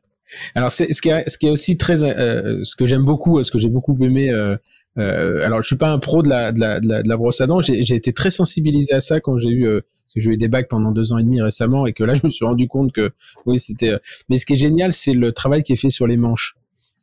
[0.55, 3.43] Alors c'est ce qui est ce qui est aussi très euh, ce que j'aime beaucoup,
[3.43, 4.29] ce que j'ai beaucoup aimé.
[4.29, 4.55] Euh,
[4.97, 7.47] euh, alors je suis pas un pro de la de la, de la, brosse à
[7.47, 7.61] dents.
[7.61, 9.81] J'ai été très sensibilisé à ça quand j'ai eu euh,
[10.15, 12.29] j'ai eu des bacs pendant deux ans et demi récemment et que là je me
[12.29, 13.11] suis rendu compte que
[13.45, 13.97] oui c'était.
[14.29, 16.55] Mais ce qui est génial, c'est le travail qui est fait sur les manches.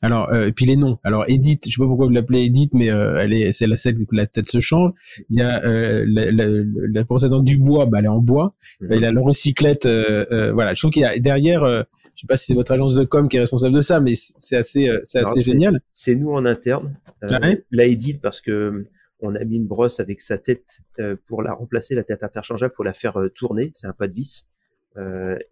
[0.03, 0.99] Alors, euh, et puis les noms.
[1.05, 3.77] Alors, Edith, je sais pas pourquoi vous l'appelez Edith, mais euh, elle est, c'est la
[3.77, 4.91] celle que la tête se change.
[5.31, 8.55] Il y a euh, la, la, la du bois, bah, elle est en bois.
[8.81, 8.89] Mhm.
[8.93, 10.75] Il y a le recyclette, voilà.
[10.75, 13.29] Je trouve qu'il y a derrière, je sais pas si c'est votre agence de com
[13.29, 15.81] qui est responsable de ça, mais c'est assez, c'est assez génial.
[15.91, 16.97] C'est nous en interne.
[17.23, 17.39] Ah
[17.71, 18.87] la Edith, parce que
[19.21, 20.81] on a mis une brosse avec sa tête
[21.27, 23.73] pour la remplacer, la tête interchangeable, pour la faire tourner.
[23.75, 24.47] C'est un pas de vis.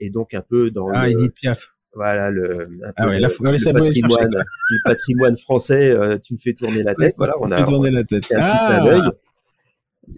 [0.01, 4.79] et donc un peu dans ah, Edith Piaf voilà le, ah ouais, le, patrimoine, le
[4.85, 8.25] patrimoine français euh, tu me fais tourner la tête voilà on a tourner la tête
[8.25, 9.11] c'est un petit clin d'œil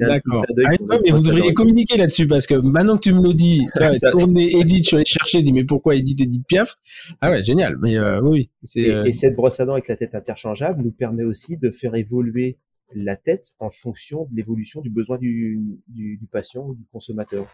[0.01, 0.45] D'accord.
[0.49, 3.83] Ah, mais vous devriez communiquer là-dessus parce que maintenant que tu me le dis, tu
[3.83, 6.74] as tourné Edith, je suis allé chercher, dis mais pourquoi Edith, Edith Piaf?
[7.20, 7.77] Ah ouais, génial.
[7.81, 8.51] Mais euh, oui.
[8.74, 9.05] Et, euh...
[9.05, 12.59] et, cette brosse à dents avec la tête interchangeable nous permet aussi de faire évoluer
[12.95, 17.47] la tête en fonction de l'évolution du besoin du, du, du patient ou du consommateur.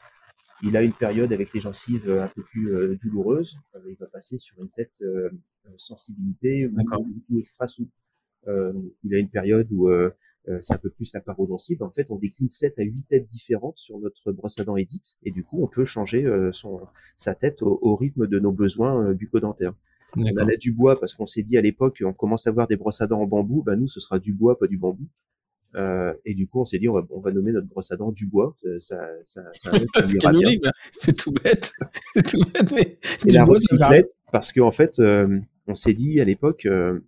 [0.63, 3.59] Il a une période avec les gencives euh, un peu plus euh, douloureuses.
[3.75, 5.03] Euh, il va passer sur une tête
[5.77, 6.69] sensibilité
[7.29, 7.93] ou, extra souple.
[8.47, 9.89] il a une période où
[10.59, 11.77] c'est un peu plus la parodontie.
[11.81, 15.17] En fait, on décline 7 à 8 têtes différentes sur notre brosse à dents Edith.
[15.23, 16.81] Et du coup, on peut changer son,
[17.15, 19.75] sa tête au, rythme de nos besoins bucco-dentaires.
[20.17, 22.67] On a la du bois parce qu'on s'est dit à l'époque, on commence à avoir
[22.67, 23.63] des brosses à dents en bambou.
[23.63, 25.07] Ben nous, ce sera du bois, pas du bambou.
[25.75, 27.97] Euh, et du coup, on s'est dit, on va, on va, nommer notre brosse à
[27.97, 28.57] dents du bois.
[28.81, 29.73] Ça, ça, ça
[30.05, 30.63] c'est logique,
[30.93, 31.73] c'est tout bête.
[32.15, 36.21] c'est tout bête, mais et la recyclette, parce qu'en en fait, euh, on s'est dit
[36.21, 37.01] à l'époque, euh,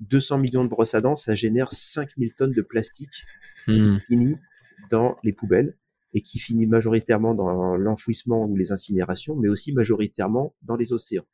[0.00, 3.24] 200 millions de brosses à dents, ça génère 5000 tonnes de plastique
[3.64, 4.00] qui hmm.
[4.08, 4.36] finit
[4.90, 5.76] dans les poubelles
[6.14, 11.26] et qui finit majoritairement dans l'enfouissement ou les incinérations, mais aussi majoritairement dans les océans.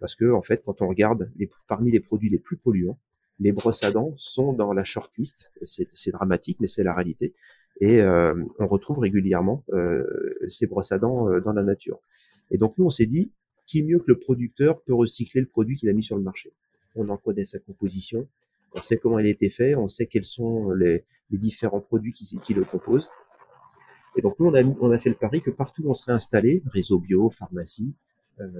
[0.00, 2.98] Parce que, en fait, quand on regarde les, parmi les produits les plus polluants,
[3.40, 5.52] les brosses à dents sont dans la shortlist.
[5.62, 7.34] C'est dramatique, mais c'est la réalité.
[7.80, 10.04] Et euh, on retrouve régulièrement euh,
[10.48, 12.00] ces brosses à dents euh, dans la nature.
[12.50, 13.30] Et donc nous, on s'est dit,
[13.66, 16.52] qui mieux que le producteur peut recycler le produit qu'il a mis sur le marché?
[16.96, 18.26] On en connaît sa composition,
[18.74, 22.24] on sait comment il a été fait, on sait quels sont les, différents produits qui,
[22.40, 23.10] qui, le composent.
[24.16, 26.12] Et donc nous, on a, on a fait le pari que partout où on serait
[26.12, 27.94] installé, réseau bio, pharmacie,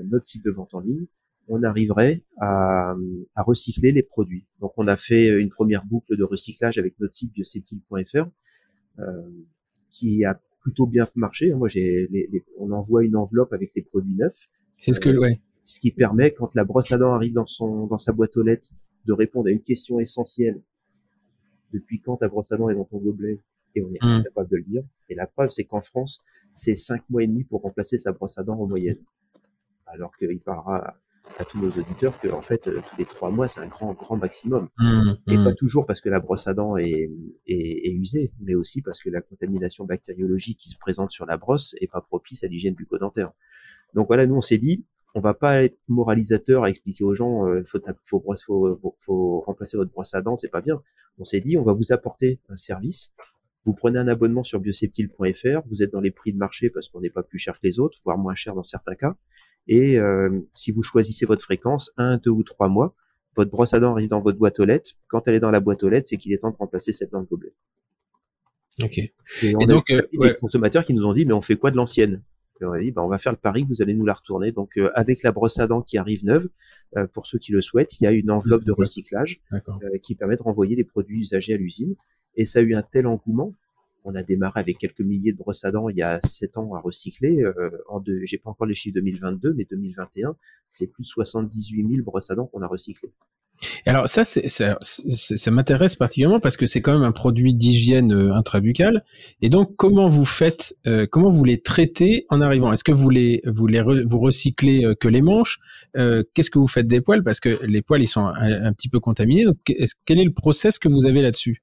[0.04, 1.06] notre site de vente en ligne,
[1.48, 2.94] on arriverait à,
[3.36, 4.46] recycler les produits.
[4.60, 8.26] Donc on a fait une première boucle de recyclage avec notre site bioseptile.fr
[8.98, 9.30] euh,
[9.90, 11.52] qui a plutôt bien marché.
[11.54, 12.08] Moi, j'ai,
[12.58, 14.48] on envoie une enveloppe avec les produits neufs.
[14.76, 15.40] C'est ce que, euh, ouais.
[15.64, 18.42] ce qui permet, quand la brosse à dents arrive dans son dans sa boîte aux
[18.42, 18.70] lettres,
[19.06, 20.60] de répondre à une question essentielle.
[21.72, 23.40] Depuis quand ta brosse à dents est dans ton gobelet?
[23.74, 24.06] Et on est mmh.
[24.06, 24.82] incapable de le dire.
[25.08, 26.24] Et la preuve, c'est qu'en France,
[26.54, 28.98] c'est cinq mois et demi pour remplacer sa brosse à dents en moyenne.
[29.86, 30.98] Alors qu'il parlera
[31.38, 33.92] à tous nos auditeurs que en fait euh, tous les trois mois c'est un grand
[33.92, 35.54] grand maximum mmh, et pas mmh.
[35.54, 37.10] toujours parce que la brosse à dents est,
[37.46, 41.74] est, usée mais aussi parce que la contamination bactériologique qui se présente sur la brosse
[41.80, 43.32] est pas propice à l'hygiène bucco-dentaire
[43.94, 47.46] donc voilà nous on s'est dit on va pas être moralisateur à expliquer aux gens
[47.46, 50.80] euh, faut, faut, faut, faut, remplacer votre brosse à dents c'est pas bien
[51.18, 53.12] on s'est dit on va vous apporter un service
[53.68, 57.02] vous prenez un abonnement sur bioseptile.fr, vous êtes dans les prix de marché parce qu'on
[57.02, 59.14] n'est pas plus cher que les autres, voire moins cher dans certains cas.
[59.68, 62.94] Et euh, si vous choisissez votre fréquence, un, deux ou trois mois,
[63.36, 64.92] votre brosse à dents arrive dans votre boîte aux lettres.
[65.06, 67.12] Quand elle est dans la boîte aux lettres, c'est qu'il est temps de remplacer cette
[67.12, 67.52] dans le gobelet.
[68.82, 68.98] Ok.
[68.98, 71.70] Et on a donc, euh, des consommateurs qui nous ont dit, mais on fait quoi
[71.70, 72.22] de l'ancienne?
[72.60, 74.50] On a dit, bah, on va faire le pari que vous allez nous la retourner.
[74.50, 76.48] Donc, euh, avec la brosse à dents qui arrive neuve,
[77.12, 79.42] pour ceux qui le souhaitent, il y a une enveloppe de recyclage
[80.02, 81.94] qui permet de renvoyer les produits usagés à l'usine.
[82.34, 83.52] Et ça a eu un tel engouement
[84.08, 86.74] on a démarré avec quelques milliers de brosses à dents il y a sept ans
[86.74, 87.42] à recycler.
[87.42, 90.34] Euh, en deux, j'ai pas encore les chiffres 2022, mais 2021,
[90.68, 93.12] c'est plus de 78 000 brosses à dents qu'on a recyclées.
[93.84, 99.04] alors ça, ça, m'intéresse particulièrement parce que c'est quand même un produit d'hygiène euh, intrabuccale.
[99.42, 102.72] Et donc, comment vous faites, euh, comment vous les traitez en arrivant?
[102.72, 105.58] Est-ce que vous les, vous les, vous recyclez euh, que les manches?
[105.94, 107.22] Qu'est-ce que vous faites des poils?
[107.22, 109.44] Parce que les poils, ils sont un, petit peu contaminés.
[110.06, 111.62] Quel est le process que vous avez là-dessus?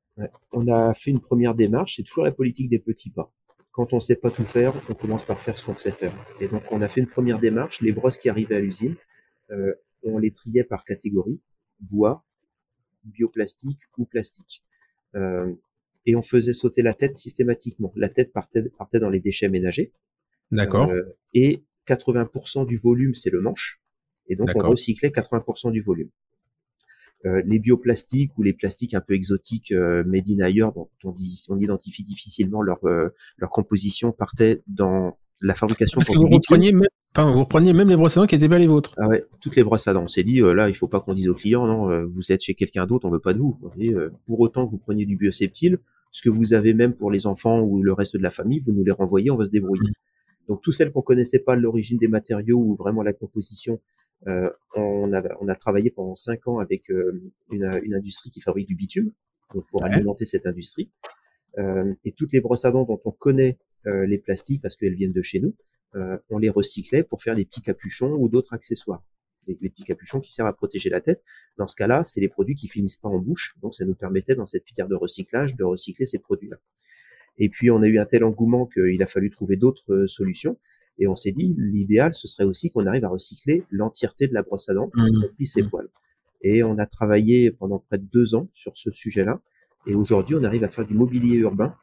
[0.51, 3.31] On a fait une première démarche, c'est toujours la politique des petits pas.
[3.71, 6.13] Quand on sait pas tout faire, on commence par faire ce qu'on sait faire.
[6.39, 8.95] Et donc on a fait une première démarche, les brosses qui arrivaient à l'usine,
[9.51, 11.41] euh, on les triait par catégorie,
[11.79, 12.23] bois,
[13.03, 14.63] bioplastique ou plastique.
[15.15, 15.53] Euh,
[16.05, 17.91] et on faisait sauter la tête systématiquement.
[17.95, 19.91] La tête partait, partait dans les déchets ménagers.
[20.51, 20.89] D'accord.
[20.89, 23.81] Euh, et 80% du volume, c'est le manche.
[24.27, 26.09] Et donc on recyclait 80% du volume.
[27.25, 31.11] Euh, les bioplastiques ou les plastiques un peu exotiques euh, made in ailleurs, dont on,
[31.11, 35.99] dit, on identifie difficilement leur, euh, leur composition, partaient dans la fabrication.
[35.99, 38.59] Parce que vous repreniez, même, vous repreniez même les brosses à dents qui n'étaient pas
[38.59, 38.93] les vôtres.
[38.97, 40.03] Ah ouais, toutes les brosses à dents.
[40.03, 42.53] On s'est dit, là, il faut pas qu'on dise aux clients, non, vous êtes chez
[42.53, 43.59] quelqu'un d'autre, on veut pas de vous.
[44.27, 45.79] pour autant que vous preniez du bioseptile,
[46.11, 48.71] ce que vous avez même pour les enfants ou le reste de la famille, vous
[48.71, 49.89] nous les renvoyez, on va se débrouiller.
[49.89, 50.47] Mmh.
[50.47, 53.81] Donc, toutes celles qu'on connaissait pas l'origine des matériaux ou vraiment la composition,
[54.27, 58.41] euh, on, a, on a travaillé pendant cinq ans avec euh, une, une, industrie qui
[58.41, 59.11] fabrique du bitume
[59.53, 60.91] donc pour alimenter cette industrie.
[61.57, 63.57] Euh, et toutes les brosses à dents dont on connaît
[64.07, 65.55] les plastiques parce qu'elles viennent de chez nous,
[66.31, 69.03] on les recyclait pour faire des petits capuchons ou d'autres accessoires.
[69.45, 71.21] Les, petits capuchons qui servent à protéger la tête.
[71.59, 74.33] Dans ce cas-là, c'est les produits qui finissent pas en bouche, donc ça nous permettait
[74.33, 76.57] dans cette filière de recyclage de recycler ces produits-là.
[77.37, 80.57] Et puis on a eu un tel engouement qu'il a fallu trouver d'autres solutions.
[80.97, 84.43] Et on s'est dit, l'idéal, ce serait aussi qu'on arrive à recycler l'entièreté de la
[84.43, 84.89] brosse à dents,
[85.35, 85.89] puis ses poils.
[86.41, 89.41] Et on a travaillé pendant près de deux ans sur ce sujet-là.
[89.87, 91.75] Et aujourd'hui, on arrive à faire du mobilier urbain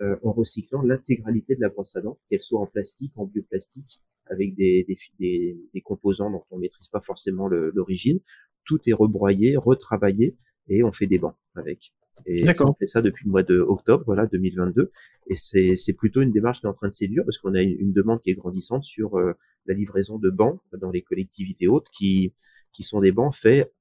[0.00, 4.00] euh, en recyclant l'intégralité de la brosse à dents, qu'elle soit en plastique, en bioplastique,
[4.26, 8.20] avec des, des, des, des composants dont on maîtrise pas forcément l'origine.
[8.64, 10.36] Tout est rebroyé, retravaillé,
[10.68, 11.92] et on fait des bancs avec.
[12.24, 14.90] Et on fait ça depuis le mois de octobre, voilà, 2022.
[15.28, 17.92] Et c'est plutôt une démarche qui est en train de séduire parce qu'on a une,
[17.92, 19.34] demande qui est grandissante sur euh,
[19.66, 22.32] la livraison de bancs dans les collectivités hautes qui,
[22.72, 23.72] qui sont des bancs faits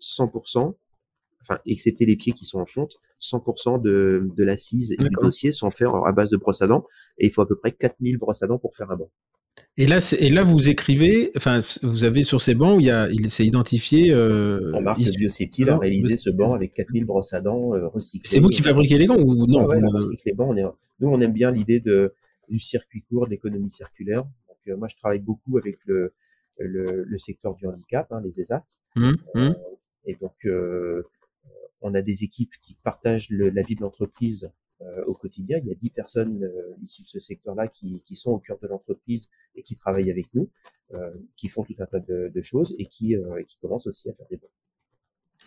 [0.00, 0.74] 100%,
[1.40, 5.52] enfin, excepté les pieds qui sont en fonte, 100% de, de l'assise et du dossier
[5.52, 6.86] sont faits à base de brosse à dents.
[7.18, 9.10] Et il faut à peu près 4000 brosses à dents pour faire un banc.
[9.76, 12.90] Et là, et là, vous écrivez, enfin, vous avez sur ces bancs où il y
[12.90, 14.12] a, il s'est identifié.
[14.12, 18.28] Euh, La marque a réalisé ce banc avec 4000 brosses à dents euh, recyclées.
[18.28, 19.80] C'est vous qui fabriquez les gants ou non ouais,
[20.24, 20.56] les bancs.
[20.56, 22.14] nous, on aime bien l'idée de
[22.48, 24.22] du circuit court, de l'économie circulaire.
[24.22, 26.12] Donc, euh, moi, je travaille beaucoup avec le
[26.60, 28.64] le, le secteur du handicap, hein, les ESAT.
[28.94, 29.38] Mmh, mmh.
[29.38, 29.54] Euh,
[30.04, 30.46] et donc,
[31.80, 34.52] on a des équipes qui partagent le, la vie de l'entreprise
[35.06, 35.58] au quotidien.
[35.58, 38.58] Il y a dix personnes euh, issues de ce secteur-là qui, qui, sont au cœur
[38.58, 40.50] de l'entreprise et qui travaillent avec nous,
[40.94, 43.14] euh, qui font tout un tas de, de choses et qui,
[43.46, 44.50] qui commencent aussi à faire des bons.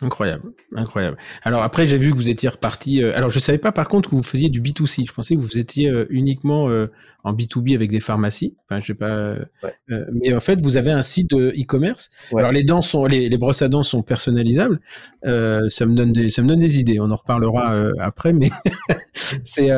[0.00, 1.16] Incroyable, incroyable.
[1.42, 3.02] Alors après, j'ai vu que vous étiez reparti.
[3.02, 5.04] Euh, alors je savais pas par contre que vous faisiez du B2C.
[5.08, 6.86] Je pensais que vous étiez euh, uniquement euh,
[7.24, 8.54] en B2B avec des pharmacies.
[8.64, 9.34] Enfin, je sais pas.
[9.88, 12.10] mais en fait, vous avez un site de e-commerce.
[12.36, 14.78] Alors les dents sont, les, les, brosses à dents sont personnalisables.
[15.24, 17.00] ça me donne des, ça me donne des idées.
[17.00, 18.50] On en reparlera après, mais
[19.42, 19.70] c'est,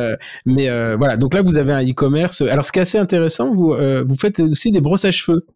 [0.44, 1.16] mais voilà.
[1.16, 2.42] Donc là, vous avez un e-commerce.
[2.42, 3.74] Alors ce qui est assez intéressant, vous,
[4.06, 5.46] vous faites aussi des brosses à cheveux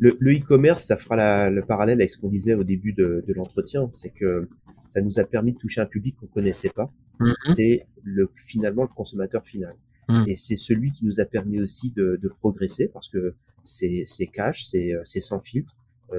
[0.00, 4.10] le e-commerce, ça fera le parallèle avec ce qu'on disait au début de, l'entretien, c'est
[4.10, 4.48] que
[4.88, 6.90] ça nous a permis de toucher un public qu'on connaissait pas.
[7.20, 7.54] Mm-hmm.
[7.54, 9.74] C'est le finalement le consommateur final.
[10.08, 10.24] Mm.
[10.26, 15.20] Et c'est celui qui nous a permis aussi de, progresser parce que c'est cash, c'est
[15.20, 15.76] sans filtre.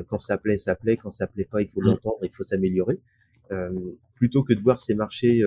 [0.08, 0.98] quand ça plaît, ça plaît.
[0.98, 1.86] Quand ça plaît pas, il faut mmh.
[1.86, 3.00] l'entendre, il faut s'améliorer.
[4.16, 5.42] plutôt que de voir ces marchés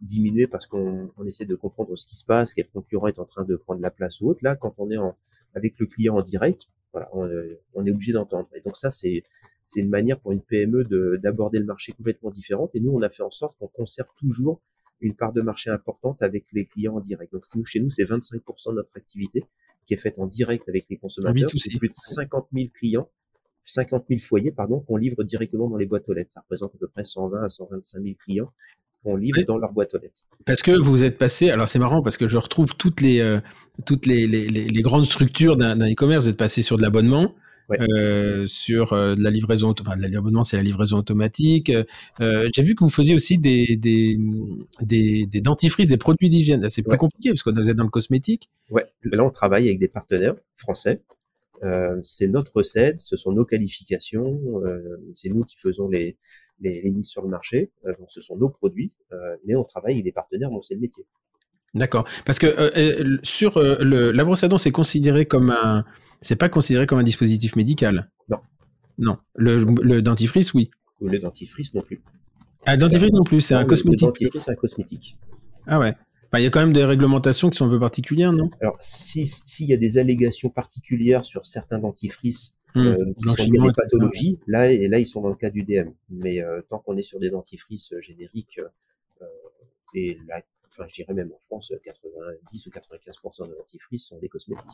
[0.00, 3.44] diminuer parce qu'on essaie de comprendre ce qui se passe, quel concurrent est en train
[3.44, 4.40] de prendre la place ou autre.
[4.42, 5.16] Là, quand on est en,
[5.54, 7.28] avec le client en direct, voilà, on,
[7.74, 8.48] on est obligé d'entendre.
[8.54, 9.24] Et donc ça, c'est
[9.64, 10.84] c'est une manière pour une PME
[11.18, 12.70] d'aborder le marché complètement différente.
[12.74, 14.60] Et nous, on a fait en sorte qu'on conserve toujours
[15.00, 17.32] une part de marché importante avec les clients en direct.
[17.32, 19.44] Donc nous, chez nous, c'est 25% de notre activité
[19.86, 21.50] qui est faite en direct avec les consommateurs.
[21.54, 23.10] C'est plus de 50 000 clients,
[23.64, 26.32] 50 000 foyers, pardon, qu'on livre directement dans les boîtes aux lettres.
[26.32, 28.52] Ça représente à peu près 120 à 125 000 clients
[29.04, 30.22] qu'on livre dans leur boîte aux lettres.
[30.46, 33.40] Parce que vous êtes passé, alors c'est marrant parce que je retrouve toutes les, euh,
[33.86, 37.34] toutes les, les, les, grandes structures d'un e-commerce, vous êtes passé sur de l'abonnement,
[37.70, 41.72] euh, sur euh, la livraison, enfin l'abonnement c'est la livraison automatique.
[42.20, 44.18] Euh, j'ai vu que vous faisiez aussi des, des,
[44.82, 46.68] des, des dentifrices, des produits d'hygiène.
[46.68, 48.50] C'est plus compliqué parce que vous êtes dans le cosmétique.
[48.70, 51.00] Ouais, là on travaille avec des partenaires français.
[52.02, 54.38] c'est notre recette, ce sont nos qualifications,
[55.14, 56.16] c'est nous qui faisons les,
[56.64, 58.92] les, les, mises sur le marché, donc ce sont nos produits,
[59.46, 61.04] mais on travaille avec des partenaires dont c'est le métier.
[61.74, 62.06] D'accord.
[62.24, 65.84] Parce que sur le, la brosse à dents, c'est considéré comme un,
[66.24, 68.10] c'est pas considéré comme un dispositif médical?
[68.28, 68.38] Non.
[68.98, 69.18] Non.
[69.34, 70.70] Le, dentifrice, oui.
[71.00, 72.02] Ou le dentifrice non plus.
[72.64, 74.00] Ah, le dentifrice non plus, c'est un cosmétique.
[74.02, 75.18] Le dentifrice, c'est un cosmétique.
[75.66, 75.94] Ah ouais.
[76.32, 78.50] Il y a quand même des réglementations qui sont un peu particulières, non?
[78.60, 82.80] Alors, s'il y a des allégations particulières sur certains dentifrices mmh.
[82.80, 85.50] euh, qui sont liés à des pathologies, là, et là, ils sont dans le cas
[85.50, 85.90] du DM.
[86.10, 88.60] Mais euh, tant qu'on est sur des dentifrices euh, génériques,
[89.94, 90.42] et la
[90.76, 94.64] enfin je dirais même en France, 90 ou 95% de dentifrice sont des cosmétiques.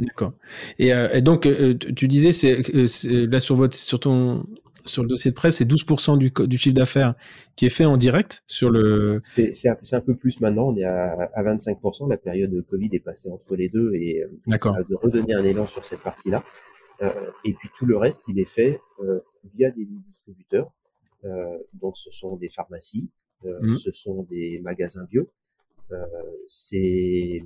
[0.00, 0.32] D'accord.
[0.78, 4.44] Et, euh, donc euh, tu disais, c'est euh, là sur votre sur ton
[4.84, 7.14] sur le dossier de presse, c'est 12% du, du chiffre d'affaires
[7.56, 9.18] qui est fait en direct sur le.
[9.22, 10.68] C'est un, un, peu plus maintenant.
[10.68, 12.08] On est à, à 25%.
[12.08, 14.24] La période de Covid est passée entre les deux et
[14.56, 16.42] ça a de redonner un élan sur cette partie-là.
[17.02, 19.20] Euh, et puis tout le reste, il est fait euh,
[19.54, 20.70] via des distributeurs.
[21.24, 23.10] Euh, donc ce sont des pharmacies,
[23.44, 23.74] mmh.
[23.74, 25.28] ce sont des magasins bio,
[25.92, 26.04] euh,
[26.48, 27.42] c'est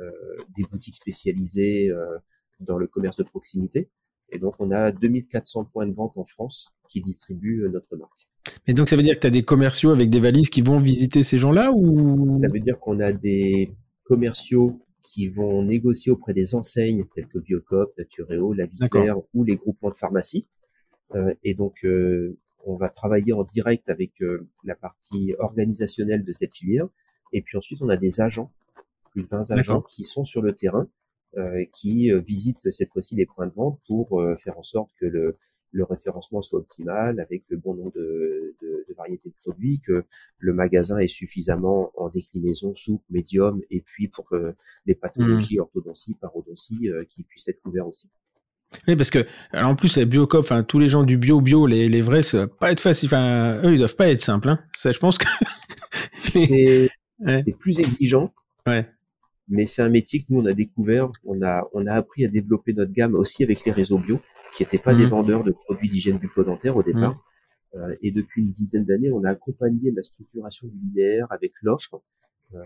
[0.00, 0.10] euh,
[0.56, 2.18] des boutiques spécialisées euh,
[2.60, 3.88] dans le commerce de proximité.
[4.30, 8.28] Et donc, on a 2400 points de vente en France qui distribuent notre marque.
[8.66, 10.80] Et donc, ça veut dire que tu as des commerciaux avec des valises qui vont
[10.80, 12.26] visiter ces gens-là ou?
[12.40, 13.72] Ça veut dire qu'on a des
[14.04, 19.56] commerciaux qui vont négocier auprès des enseignes telles que Biocop, Natureo, La Vivère ou les
[19.56, 20.46] groupements de pharmacie.
[21.14, 24.12] Euh, et donc, euh, on va travailler en direct avec
[24.64, 26.88] la partie organisationnelle de cette filière.
[27.32, 28.52] Et puis ensuite, on a des agents,
[29.12, 30.88] plus de 20 agents qui sont sur le terrain,
[31.36, 34.90] euh, qui euh, visitent cette fois-ci les points de vente pour euh, faire en sorte
[34.98, 35.36] que le,
[35.72, 40.04] le référencement soit optimal avec le bon nombre de, de, de, variétés de produits, que
[40.38, 44.54] le magasin est suffisamment en déclinaison souple, médium, et puis pour que
[44.86, 45.62] les pathologies mmh.
[45.62, 48.10] orthodontie, parodontie, euh, qui puissent être couverts aussi.
[48.86, 51.66] Oui, parce que alors en plus les biocop, enfin tous les gens du bio bio,
[51.66, 53.08] les, les vrais, ça va pas être facile.
[53.08, 54.48] Enfin, eux ils doivent pas être simples.
[54.48, 54.58] Hein.
[54.72, 55.26] Ça, je pense que
[56.28, 56.90] c'est
[57.58, 58.32] plus exigeant.
[59.50, 62.28] Mais c'est un métier que nous on a découvert, on a on a appris à
[62.28, 64.20] développer notre gamme aussi avec les réseaux bio,
[64.54, 65.10] qui n'étaient pas des mhm.
[65.10, 67.14] vendeurs de produits d'hygiène bucco-dentaire au départ.
[67.74, 67.80] Mhm.
[67.80, 72.02] Euh, et depuis une dizaine d'années, on a accompagné la structuration du linéaire avec l'offre.
[72.54, 72.62] Euh,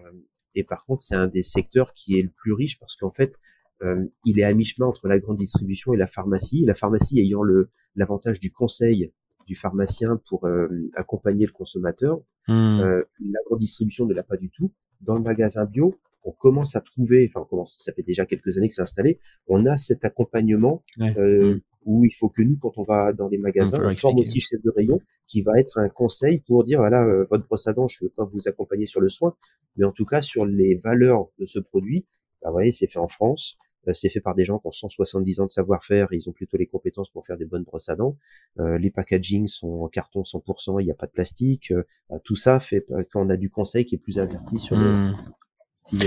[0.54, 3.38] et par contre, c'est un des secteurs qui est le plus riche parce qu'en fait,
[3.82, 6.64] euh, il est à mi-chemin entre la grande distribution et la pharmacie.
[6.64, 9.12] La pharmacie ayant le l'avantage du conseil
[9.46, 12.20] du pharmacien pour euh, accompagner le consommateur.
[12.48, 12.80] Hmm.
[12.80, 14.72] Euh, la grande distribution ne l'a pas du tout.
[15.00, 18.56] Dans le magasin bio, on commence à trouver, enfin on commence, ça fait déjà quelques
[18.56, 19.18] années que c'est installé,
[19.48, 21.58] on a cet accompagnement euh.
[21.84, 24.62] Où il faut que nous, quand on va dans les magasins, on forme aussi chef
[24.62, 27.98] de rayon qui va être un conseil pour dire voilà votre brosse à dents, je
[28.02, 29.34] ne veux pas vous accompagner sur le soin,
[29.76, 32.06] mais en tout cas sur les valeurs de ce produit.
[32.42, 33.56] Bah, vous voyez, c'est fait en France,
[33.88, 36.56] euh, c'est fait par des gens qui ont 170 ans de savoir-faire, ils ont plutôt
[36.56, 38.16] les compétences pour faire des bonnes brosses à dents.
[38.60, 41.72] Euh, les packagings sont en carton 100%, il n'y a pas de plastique.
[41.72, 41.84] Euh,
[42.24, 45.10] tout ça fait quand on a du conseil qui est plus averti sur le.
[45.10, 45.16] Hmm.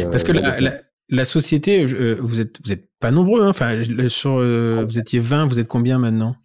[0.09, 0.81] Parce que la,
[1.25, 3.49] société, vous êtes vous êtes pas nombreux, hein.
[3.49, 6.35] enfin sur vous étiez 20, vous êtes combien maintenant?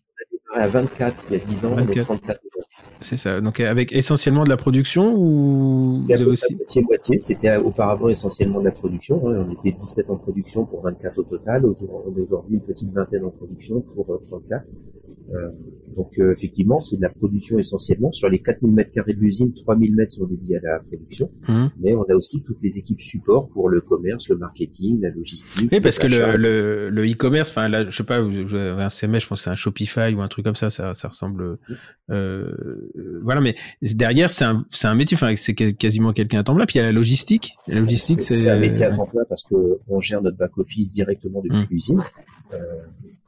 [0.55, 1.89] À 24 il y a 10 ans, 24.
[1.89, 2.41] on est 34
[3.01, 3.41] c'est ça.
[3.41, 8.67] Donc avec essentiellement de la production ou vous avez aussi moitié C'était auparavant essentiellement de
[8.67, 9.17] la production.
[9.29, 9.47] Hein.
[9.49, 11.65] On était 17 en production pour 24 au total.
[11.65, 14.65] Aujourd'hui, une petite vingtaine en production pour 34.
[15.33, 15.49] Euh,
[15.97, 18.13] donc euh, effectivement, c'est de la production essentiellement.
[18.13, 21.31] Sur les 4000 mètres carrés de l'usine, 3000 mètres sont dédiés à la production.
[21.49, 21.67] Mmh.
[21.81, 25.69] Mais on a aussi toutes les équipes support pour le commerce, le marketing, la logistique.
[25.71, 28.89] Oui, parce que le, le, le e-commerce, enfin là, je sais pas, vous avez un
[28.89, 31.59] CMS, je pense que c'est un Shopify ou un truc comme ça, ça, ça ressemble.
[32.11, 32.53] Euh,
[33.23, 36.67] voilà, mais derrière, c'est un, un métier, enfin, c'est quasiment quelqu'un à temps plein.
[36.67, 37.55] Puis il y a la logistique.
[37.69, 38.35] La logistique, c'est.
[38.35, 41.59] c'est un métier à temps plein parce que on gère notre back office directement depuis
[41.61, 41.67] Mm.
[41.71, 42.03] l'usine.
[42.53, 42.57] Euh,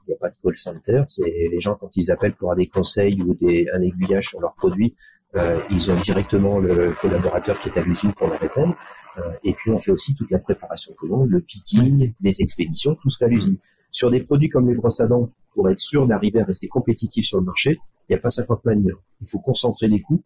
[0.07, 1.03] Il n'y a pas de call center.
[1.09, 4.41] C'est les gens quand ils appellent pour avoir des conseils ou des, un aiguillage sur
[4.41, 4.95] leurs produits,
[5.37, 8.75] euh, ils ont directement le collaborateur qui est à l'usine pour leur répondre.
[9.19, 13.11] Euh, et puis on fait aussi toute la préparation commande, le picking, les expéditions, tout
[13.11, 13.57] se fait à l'usine.
[13.91, 17.27] Sur des produits comme les brosses à dents, pour être sûr d'arriver à rester compétitif
[17.27, 17.79] sur le marché,
[18.09, 18.97] il n'y a pas 50 manières.
[19.21, 20.23] Il faut concentrer les coûts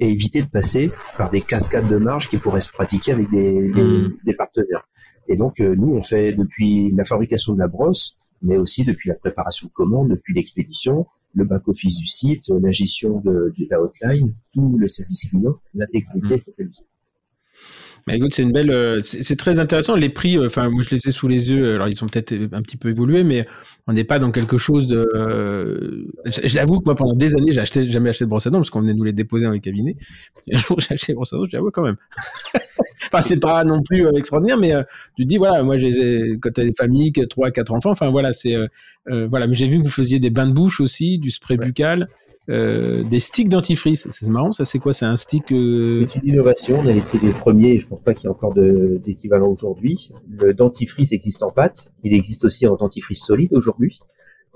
[0.00, 3.52] et éviter de passer par des cascades de marge qui pourraient se pratiquer avec des,
[3.72, 4.16] des- Mm.
[4.24, 4.86] des partenaires.
[5.28, 9.08] Et donc euh, nous on fait depuis la fabrication de la brosse, mais aussi depuis
[9.08, 13.66] la préparation de commandes, depuis l'expédition, le back office du site, la gestion de, de
[13.70, 16.36] la hotline, tout le service client, l'intégrité.
[16.36, 16.40] Mm.
[16.40, 16.86] faut qu'elle soit.
[18.06, 19.96] Bah écoute, c'est une belle, euh, c'est très intéressant.
[19.96, 21.74] Les prix, euh, enfin moi je les ai sous les yeux.
[21.74, 23.48] Alors ils ont peut-être un petit peu évolué, mais
[23.88, 25.08] on n'est pas dans quelque chose de.
[25.16, 26.04] euh,
[26.44, 28.70] J'avoue que moi pendant des années j'ai acheté, jamais acheté de brosse à dents parce
[28.70, 29.96] qu'on venait nous les déposer dans les cabinets.
[30.46, 31.96] Et un jour j'ai acheté des brosses à dents, ah ouais quand même.
[33.12, 34.82] enfin c'est pas non plus euh, extraordinaire, mais euh,
[35.16, 38.10] tu te dis voilà, moi j'ai quand t'as des familles, que trois, quatre enfants, enfin
[38.10, 38.66] voilà c'est euh,
[39.10, 39.48] euh, voilà.
[39.48, 41.66] Mais j'ai vu que vous faisiez des bains de bouche aussi, du spray Ouais.
[41.66, 42.08] buccal.
[42.48, 44.92] Euh, des sticks dentifrice, c'est marrant, ça c'est quoi?
[44.92, 46.78] C'est un stick euh, C'est une innovation.
[46.80, 47.72] On a été les premiers.
[47.72, 50.10] et Je pense pas qu'il y ait encore de- d'équivalent aujourd'hui.
[50.30, 51.92] Le dentifrice existe en pâte.
[52.04, 53.98] Il existe aussi en dentifrice solide aujourd'hui.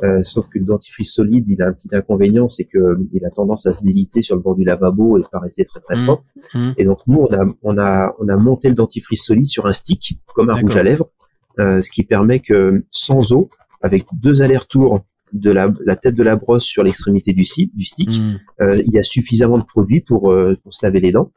[0.02, 3.22] Euh, sauf que le dentifrice solide, il a un petit inconvénient, c'est que euh, il
[3.26, 5.96] a tendance à se déliter sur le bord du lavabo et pas rester très très
[5.96, 6.04] Mm.
[6.06, 6.24] propre.
[6.54, 6.70] Mm.
[6.78, 9.72] Et donc nous, on a, on a, on a monté le dentifrice solide sur un
[9.72, 11.10] stick, comme un rouge à lèvres,
[11.58, 13.50] euh, ce qui permet que sans eau,
[13.82, 15.00] avec deux allers-retours
[15.32, 18.40] de la, la tête de la brosse sur l'extrémité du, site, du stick, mm.
[18.62, 21.30] euh, il y a suffisamment de produits pour, euh, pour se laver les dents.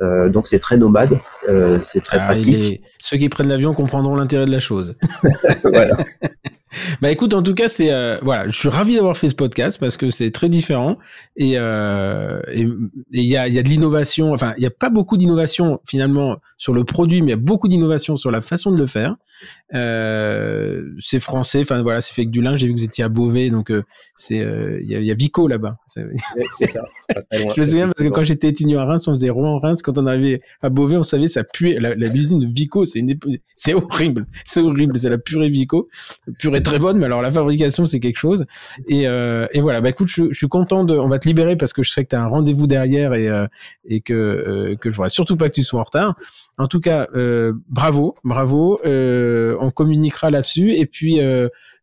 [0.00, 2.54] Euh, donc c'est très nomade, euh, c'est très Ah, pratique.
[2.54, 4.96] est- Ceux qui prennent l'avion comprendront l'intérêt de la chose.
[5.62, 5.96] voilà.
[7.00, 9.78] Bah écoute, en tout cas, c'est euh, voilà, je suis ravi d'avoir fait ce podcast
[9.80, 10.98] parce que c'est très différent
[11.36, 12.66] et euh, et et
[13.12, 14.32] il y a il y a de l'innovation.
[14.32, 17.36] Enfin, il y a pas beaucoup d'innovation finalement sur le produit, mais il y a
[17.36, 19.16] beaucoup d'innovation sur la façon de le faire.
[19.74, 21.60] Euh, c'est français.
[21.60, 22.60] Enfin voilà, c'est fait avec du linge.
[22.60, 23.82] J'ai vu que vous étiez à Beauvais, donc euh,
[24.14, 25.78] c'est euh, il y, a, il y a Vico là-bas.
[25.86, 26.06] C'est-
[26.68, 26.82] ça.
[27.32, 29.82] Je me souviens parce que quand j'étais étudiant à Reims, on faisait Rouen-Reims.
[29.82, 31.78] Quand on arrivait à Beauvais, on savait ça puait.
[31.80, 33.18] La, la de Vico, c'est une,
[33.56, 34.98] c'est horrible, c'est horrible.
[34.98, 35.88] C'est la purée Vico.
[36.26, 38.46] La très bonne, mais alors la fabrication, c'est quelque chose.
[38.88, 39.80] Et, euh, et voilà.
[39.80, 40.94] Bah écoute, je, je suis content de.
[40.96, 43.28] On va te libérer parce que je sais que tu as un rendez-vous derrière et
[43.28, 43.46] euh,
[43.84, 46.14] et que euh, que je voudrais surtout pas que tu sois en retard.
[46.58, 48.80] En tout cas, euh, bravo, bravo.
[48.84, 50.74] Euh, on communiquera là-dessus.
[50.74, 51.20] Et puis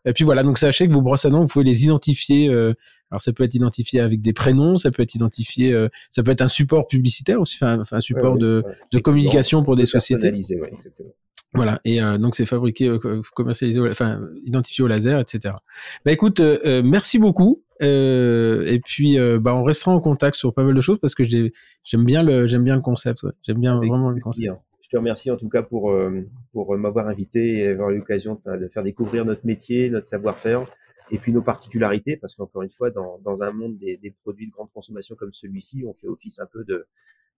[0.09, 0.43] et puis voilà.
[0.43, 2.49] Donc sachez que vos brosses à dents, vous pouvez les identifier.
[2.49, 2.73] euh,
[3.11, 6.31] alors ça peut être identifié avec des prénoms, ça peut être identifié, euh, ça peut
[6.31, 9.75] être un support publicitaire aussi, enfin enfin, un support Ouais, de, ouais, de communication pour
[9.77, 10.31] des sociétés.
[10.31, 11.09] ouais, exactement.
[11.53, 15.55] Voilà, et euh, donc c'est fabriqué, euh, co- commercialisé, enfin identifié au laser, etc.
[16.03, 17.63] Bah écoute, euh, euh, merci beaucoup.
[17.81, 21.15] Euh, et puis euh, bah on restera en contact sur pas mal de choses parce
[21.15, 21.53] que j'ai
[21.83, 23.31] j'aime bien le j'aime bien le concept, ouais.
[23.43, 24.49] j'aime bien Avec vraiment le concept.
[24.87, 26.21] Je te remercie en tout cas pour, euh,
[26.53, 30.65] pour m'avoir invité et avoir eu l'occasion de, faire découvrir notre métier, notre savoir-faire
[31.11, 34.47] et puis nos particularités parce qu'encore une fois, dans, dans un monde des, des produits
[34.47, 36.87] de grande consommation comme celui-ci, on fait office un peu de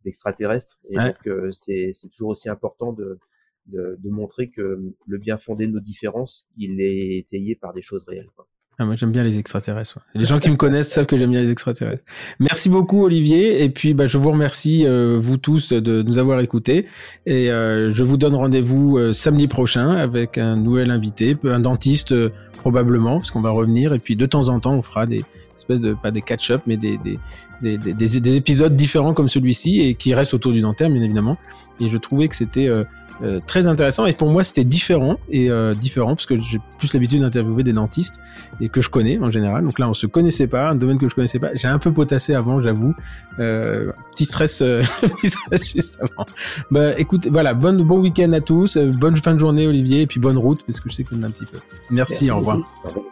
[0.05, 1.07] d'extraterrestre et Ouais.
[1.07, 3.19] donc euh, c'est c'est toujours aussi important de,
[3.65, 7.81] de, de montrer que le bien fondé de nos différences, il est étayé par des
[7.81, 8.29] choses réelles.
[8.35, 8.47] Quoi.
[8.81, 9.97] Ah, moi j'aime bien les extraterrestres.
[9.97, 10.21] ouais.
[10.21, 12.03] Les gens qui me connaissent savent que j'aime bien les extraterrestres.
[12.39, 16.39] Merci beaucoup Olivier et puis bah, je vous remercie euh, vous tous de nous avoir
[16.39, 16.85] écoutés
[17.25, 22.13] et euh, je vous donne rendez-vous euh, samedi prochain avec un nouvel invité, un dentiste
[22.13, 22.29] euh,
[22.59, 25.23] probablement parce qu'on va revenir et puis de temps en temps on fera des
[25.55, 27.17] espèces de pas des catch-up mais des des,
[27.61, 31.01] des, des, des- des épisodes différents comme celui-ci et qui restent autour du dentaire bien
[31.01, 31.37] évidemment
[31.79, 32.83] et je trouvais que c'était euh,
[33.21, 36.93] euh, très intéressant et pour moi c'était différent et euh, différent parce que j'ai plus
[36.93, 38.21] l'habitude d'interviewer des dentistes
[38.61, 39.63] et que je connais en général.
[39.65, 41.49] Donc là, on se connaissait pas, un domaine que je connaissais pas.
[41.53, 42.93] J'ai un peu potassé avant, j'avoue.
[43.39, 46.25] Euh, petit stress, euh, petit stress juste avant.
[46.71, 50.07] Bah, écoute, voilà, bonne, bon week-end à tous, euh, bonne fin de journée, Olivier, et
[50.07, 51.59] puis bonne route, parce que je sais qu'on a un petit peu.
[51.91, 52.48] Merci, au revoir.
[52.57, 52.69] Beaucoup.
[52.83, 53.05] Au revoir.